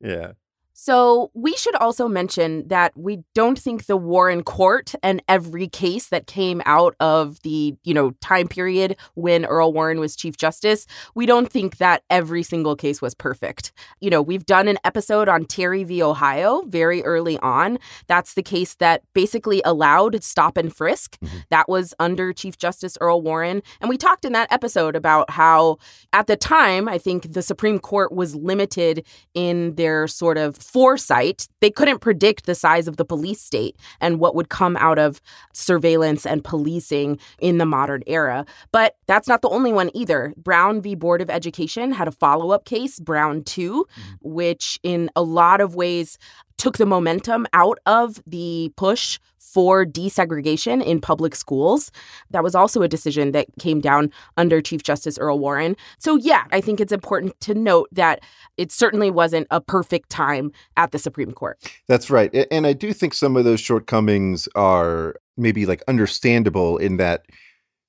[0.00, 0.32] yeah
[0.80, 6.10] So we should also mention that we don't think the Warren court and every case
[6.10, 10.86] that came out of the, you know, time period when Earl Warren was Chief Justice,
[11.16, 13.72] we don't think that every single case was perfect.
[14.00, 16.00] You know, we've done an episode on Terry v.
[16.00, 17.80] Ohio very early on.
[18.06, 21.18] That's the case that basically allowed stop and frisk.
[21.18, 21.42] Mhm.
[21.50, 23.64] That was under Chief Justice Earl Warren.
[23.80, 25.78] And we talked in that episode about how
[26.12, 29.04] at the time, I think the Supreme Court was limited
[29.34, 31.48] in their sort of foresight.
[31.60, 35.20] They couldn't predict the size of the police state and what would come out of
[35.52, 38.44] surveillance and policing in the modern era.
[38.70, 40.34] But that's not the only one either.
[40.36, 40.94] Brown v.
[40.94, 44.12] Board of Education had a follow up case, Brown 2, mm-hmm.
[44.20, 46.18] which in a lot of ways
[46.58, 49.18] took the momentum out of the push
[49.52, 51.90] for desegregation in public schools.
[52.30, 55.76] That was also a decision that came down under Chief Justice Earl Warren.
[55.98, 58.20] So, yeah, I think it's important to note that
[58.56, 61.58] it certainly wasn't a perfect time at the Supreme Court.
[61.86, 62.34] That's right.
[62.50, 67.26] And I do think some of those shortcomings are maybe like understandable in that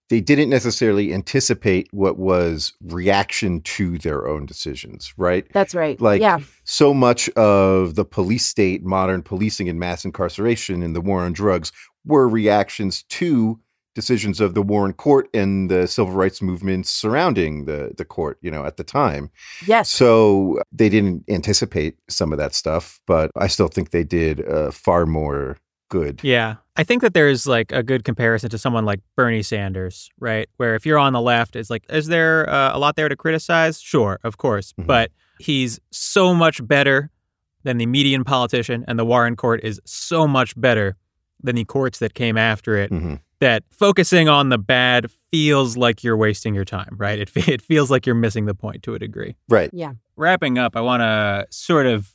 [0.09, 5.45] they didn't necessarily anticipate what was reaction to their own decisions, right?
[5.53, 5.99] That's right.
[6.01, 11.01] Like yeah, so much of the police state, modern policing and mass incarceration and the
[11.01, 11.71] war on drugs
[12.05, 13.59] were reactions to
[13.95, 18.49] decisions of the Warren court and the civil rights movements surrounding the the court, you
[18.49, 19.29] know, at the time.
[19.65, 19.89] yes.
[19.89, 24.71] So they didn't anticipate some of that stuff, but I still think they did uh,
[24.71, 25.57] far more
[25.89, 26.21] good.
[26.23, 26.55] Yeah.
[26.79, 30.47] I think that there's like a good comparison to someone like Bernie Sanders, right?
[30.55, 33.17] Where if you're on the left, it's like, is there uh, a lot there to
[33.17, 33.81] criticize?
[33.81, 34.71] Sure, of course.
[34.79, 34.87] Mhm.
[34.87, 37.11] But he's so much better
[37.63, 40.95] than the median politician, and the Warren court is so much better
[41.43, 46.03] than the courts that came after it hmm that focusing on the bad feels like
[46.03, 47.19] you're wasting your time, right?
[47.19, 49.37] It, it feels like you're missing the point to a degree.
[49.47, 49.69] Right.
[49.71, 49.93] Yeah.
[50.17, 52.13] Wrapping up, I want to sort of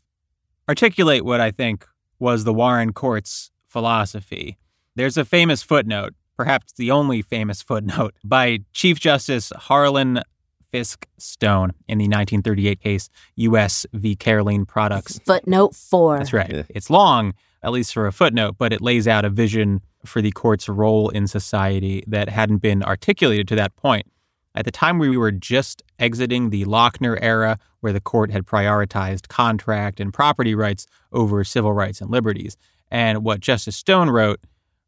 [0.68, 1.86] articulate what I think
[2.18, 4.56] was the Warren Court's philosophy.
[4.94, 10.22] There's a famous footnote, perhaps the only famous footnote, by Chief Justice Harlan
[10.70, 13.84] Fiske Stone in the 1938 case U.S.
[13.92, 14.14] v.
[14.14, 15.18] Carolene Products.
[15.26, 16.18] Footnote four.
[16.18, 16.52] That's right.
[16.52, 16.62] Yeah.
[16.68, 20.30] It's long, at least for a footnote, but it lays out a vision for the
[20.30, 24.06] court's role in society that hadn't been articulated to that point.
[24.54, 29.26] At the time we were just exiting the Lochner era, where the court had prioritized
[29.26, 32.56] contract and property rights over civil rights and liberties.
[32.94, 34.38] And what Justice Stone wrote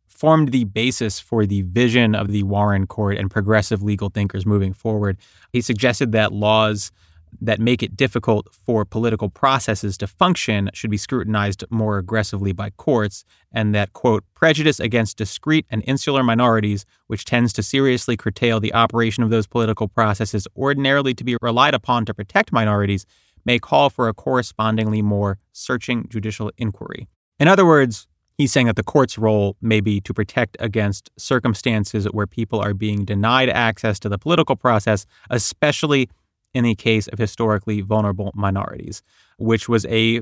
[0.07, 4.73] formed the basis for the vision of the Warren Court and progressive legal thinkers moving
[4.73, 5.19] forward.
[5.53, 6.93] He suggested that laws
[7.41, 12.71] that make it difficult for political processes to function should be scrutinized more aggressively by
[12.71, 18.61] courts, and that, quote, prejudice against discrete and insular minorities, which tends to seriously curtail
[18.61, 23.05] the operation of those political processes ordinarily to be relied upon to protect minorities,
[23.45, 27.09] may call for a correspondingly more searching judicial inquiry.
[27.39, 28.07] In other words,
[28.37, 32.75] He's saying that the court's role may be to protect against circumstances where people are
[32.75, 36.11] being denied access to the political process, especially
[36.53, 39.03] in the case of historically vulnerable minorities,
[39.39, 40.21] which was a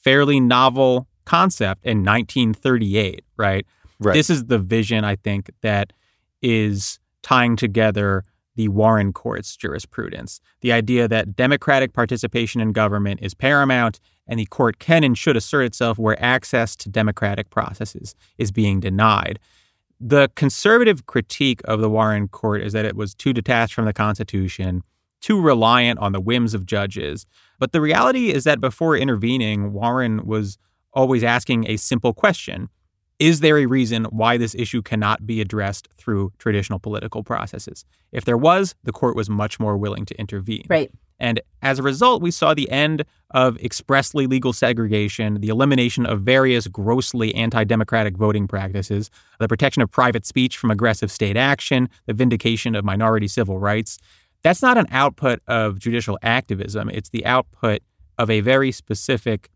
[0.00, 3.64] fairly novel concept in 1938, right?
[4.00, 4.14] Right.
[4.14, 5.92] This is the vision, I think, that
[6.42, 8.24] is tying together
[8.56, 10.40] the Warren Court's jurisprudence.
[10.62, 15.36] The idea that democratic participation in government is paramount and the court can and should
[15.36, 19.38] assert itself where access to democratic processes is being denied.
[20.00, 23.92] The conservative critique of the Warren Court is that it was too detached from the
[23.92, 24.82] Constitution,
[25.20, 27.24] too reliant on the whims of judges.
[27.58, 30.58] But the reality is that before intervening, Warren was
[30.92, 32.68] always asking a simple question
[33.18, 37.84] Is there a reason why this issue cannot be addressed through traditional political processes?
[38.10, 40.66] If there was, the court was much more willing to intervene.
[40.68, 40.90] Right.
[41.22, 46.22] And as a result, we saw the end of expressly legal segregation, the elimination of
[46.22, 49.08] various grossly anti democratic voting practices,
[49.38, 53.98] the protection of private speech from aggressive state action, the vindication of minority civil rights.
[54.42, 57.82] That's not an output of judicial activism, it's the output
[58.18, 59.48] of a very specific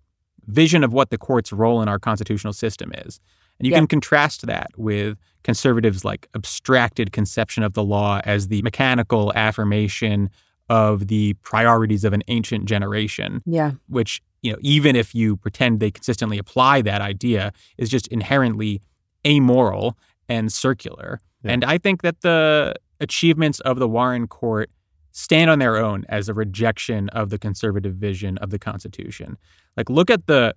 [0.47, 3.19] vision of what the court's role in our constitutional system is.
[3.59, 3.79] And you Yeah.
[3.79, 10.31] can contrast that with conservatives' like abstracted conception of the law as the mechanical affirmation
[10.69, 13.73] of the priorities of an ancient generation, Yeah.
[13.89, 18.81] which, you know, even if you pretend they consistently apply that idea, is just inherently
[19.27, 19.97] amoral
[20.29, 21.21] and circular.
[21.43, 21.53] Yeah.
[21.53, 24.71] And I think that the achievements of the Warren Court
[25.13, 29.37] stand on their own as a rejection of the conservative vision of the Constitution.
[29.77, 30.55] Like, look at the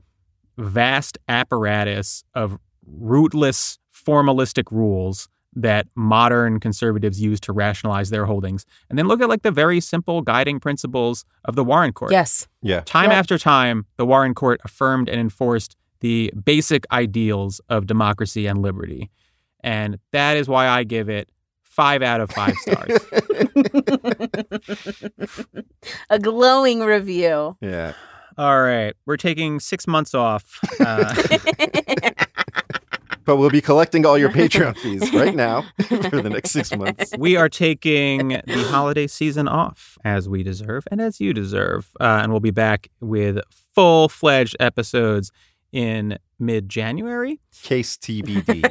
[0.58, 5.30] vast apparatus of rootless, formalistic rules
[5.62, 8.66] that modern conservatives use to rationalize their holdings.
[8.90, 12.12] And then look at like the very simple guiding principles of the Warren Court.
[12.12, 12.48] Yes.
[12.62, 12.82] yeah.
[12.82, 13.20] Time Yep.
[13.20, 19.10] after time, the Warren Court affirmed and enforced the basic ideals of democracy and liberty.
[19.62, 21.30] And that is why I give it
[21.62, 23.00] five out of five stars.
[26.10, 27.58] A glowing review.
[27.62, 27.94] Yeah.
[28.38, 28.96] All right.
[29.06, 30.60] We're taking six months off.
[30.80, 31.14] Uh,
[33.30, 37.16] But we'll be collecting all your Patreon fees right now for the next six months.
[37.16, 41.92] we are taking the holiday season off as we deserve and as you deserve.
[42.00, 43.38] Uh, and we'll be back with
[43.76, 45.32] full fledged episodes
[45.72, 47.40] in mid January.
[47.62, 48.66] Case TBD.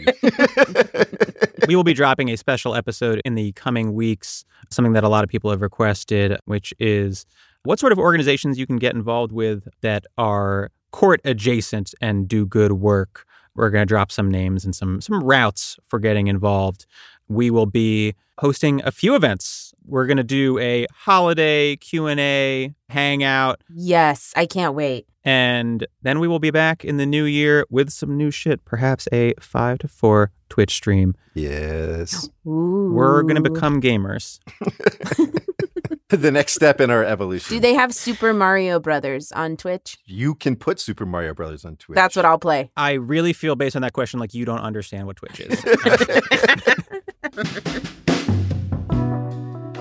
[1.69, 5.23] we will be dropping a special episode in the coming weeks, something that a lot
[5.23, 7.27] of people have requested, which is
[7.63, 12.45] what sort of organizations you can get involved with that are court adjacent and do
[12.45, 13.25] good work.
[13.59, 16.87] We're going to drop some names and some some routes for getting involved.
[17.29, 19.75] We will be hosting a few events.
[19.85, 24.33] We're going to do a holiday Q&A hangout Yes.
[24.37, 25.07] I can't wait.
[25.25, 29.09] and then we will be back in the new year with some new shit, perhaps
[29.13, 31.15] a 5 to 4 Twitch stream.
[31.35, 32.31] yes.
[32.47, 32.93] Ooh.
[32.95, 34.39] We're going to become gamers.
[36.11, 37.55] The next step in our evolution.
[37.57, 39.99] Do they have Super Mario Brothers on Twitch?
[40.07, 41.97] you can put Super Mario Brothers on Twitch.
[41.97, 42.71] That's what I'll play.
[42.79, 45.61] I really feel based on that question like you don't understand what Twitch is.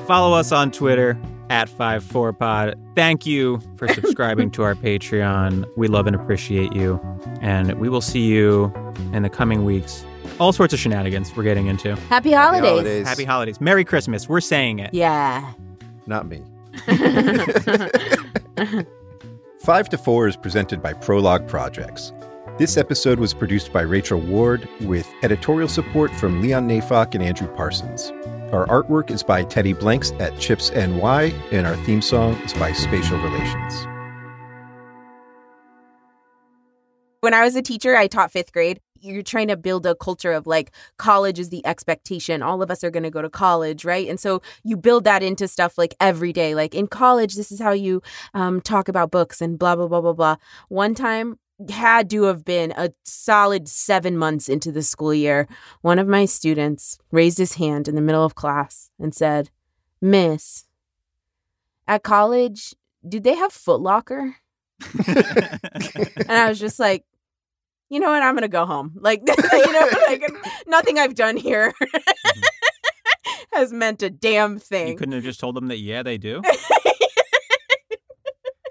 [0.06, 1.18] Follow us on Twitter
[1.50, 2.76] at 54pod.
[2.96, 5.66] Thank you for subscribing to our Patreon.
[5.78, 7.00] We love and appreciate you.
[7.42, 8.72] And we will see you
[9.14, 10.04] in the coming weeks.
[10.40, 11.96] All sorts of shenanigans we're getting into.
[11.96, 12.70] Happy Happy holidays.
[12.70, 13.08] holidays.
[13.08, 13.60] Happy holidays.
[13.62, 14.28] Merry Christmas.
[14.30, 14.94] We're saying it.
[14.94, 15.54] Yeah.
[16.08, 16.41] Not me.
[19.60, 22.14] Five to Four is presented by Prologue Projects.
[22.58, 27.47] This episode was produced by Rachel Ward with editorial support from Leon Nafok and Andrew
[27.55, 28.12] Parsons.
[28.51, 32.72] Our artwork is by Teddy Blanks at Chips NY, and our theme song is by
[32.72, 33.88] Spatial Relations.
[37.28, 38.80] when I was a teacher, I taught fifth grade.
[39.08, 42.41] You're trying to build a culture of like college is the expectation.
[42.41, 44.08] All of us are going to go to college, right?
[44.08, 46.55] And so you build that into stuff like every day.
[46.55, 48.01] Like in college, this is how you
[48.34, 50.36] um, talk about books and blah, blah, blah, blah, blah.
[50.70, 51.39] One time,
[51.70, 55.47] had to have been a solid seven months into the school year.
[55.82, 59.49] One of my students raised his hand in the middle of class and said,
[59.99, 60.66] Miss,
[61.88, 62.76] at college,
[63.08, 64.36] do they have Foot Locker?
[65.08, 67.05] and I was just like,
[67.90, 68.22] you know what?
[68.22, 68.94] I'm gonna go home.
[68.96, 69.22] Like,
[69.54, 70.24] you know, like
[70.68, 72.42] nothing I've done here mm-hmm.
[73.54, 74.90] has meant a damn thing.
[74.90, 76.42] You couldn't have just told them that, yeah, they do.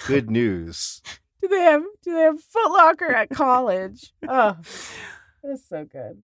[0.07, 1.03] Good news.
[1.41, 4.13] do they have do they have Foot Locker at college?
[4.29, 4.57] Oh,
[5.43, 6.23] that's so good.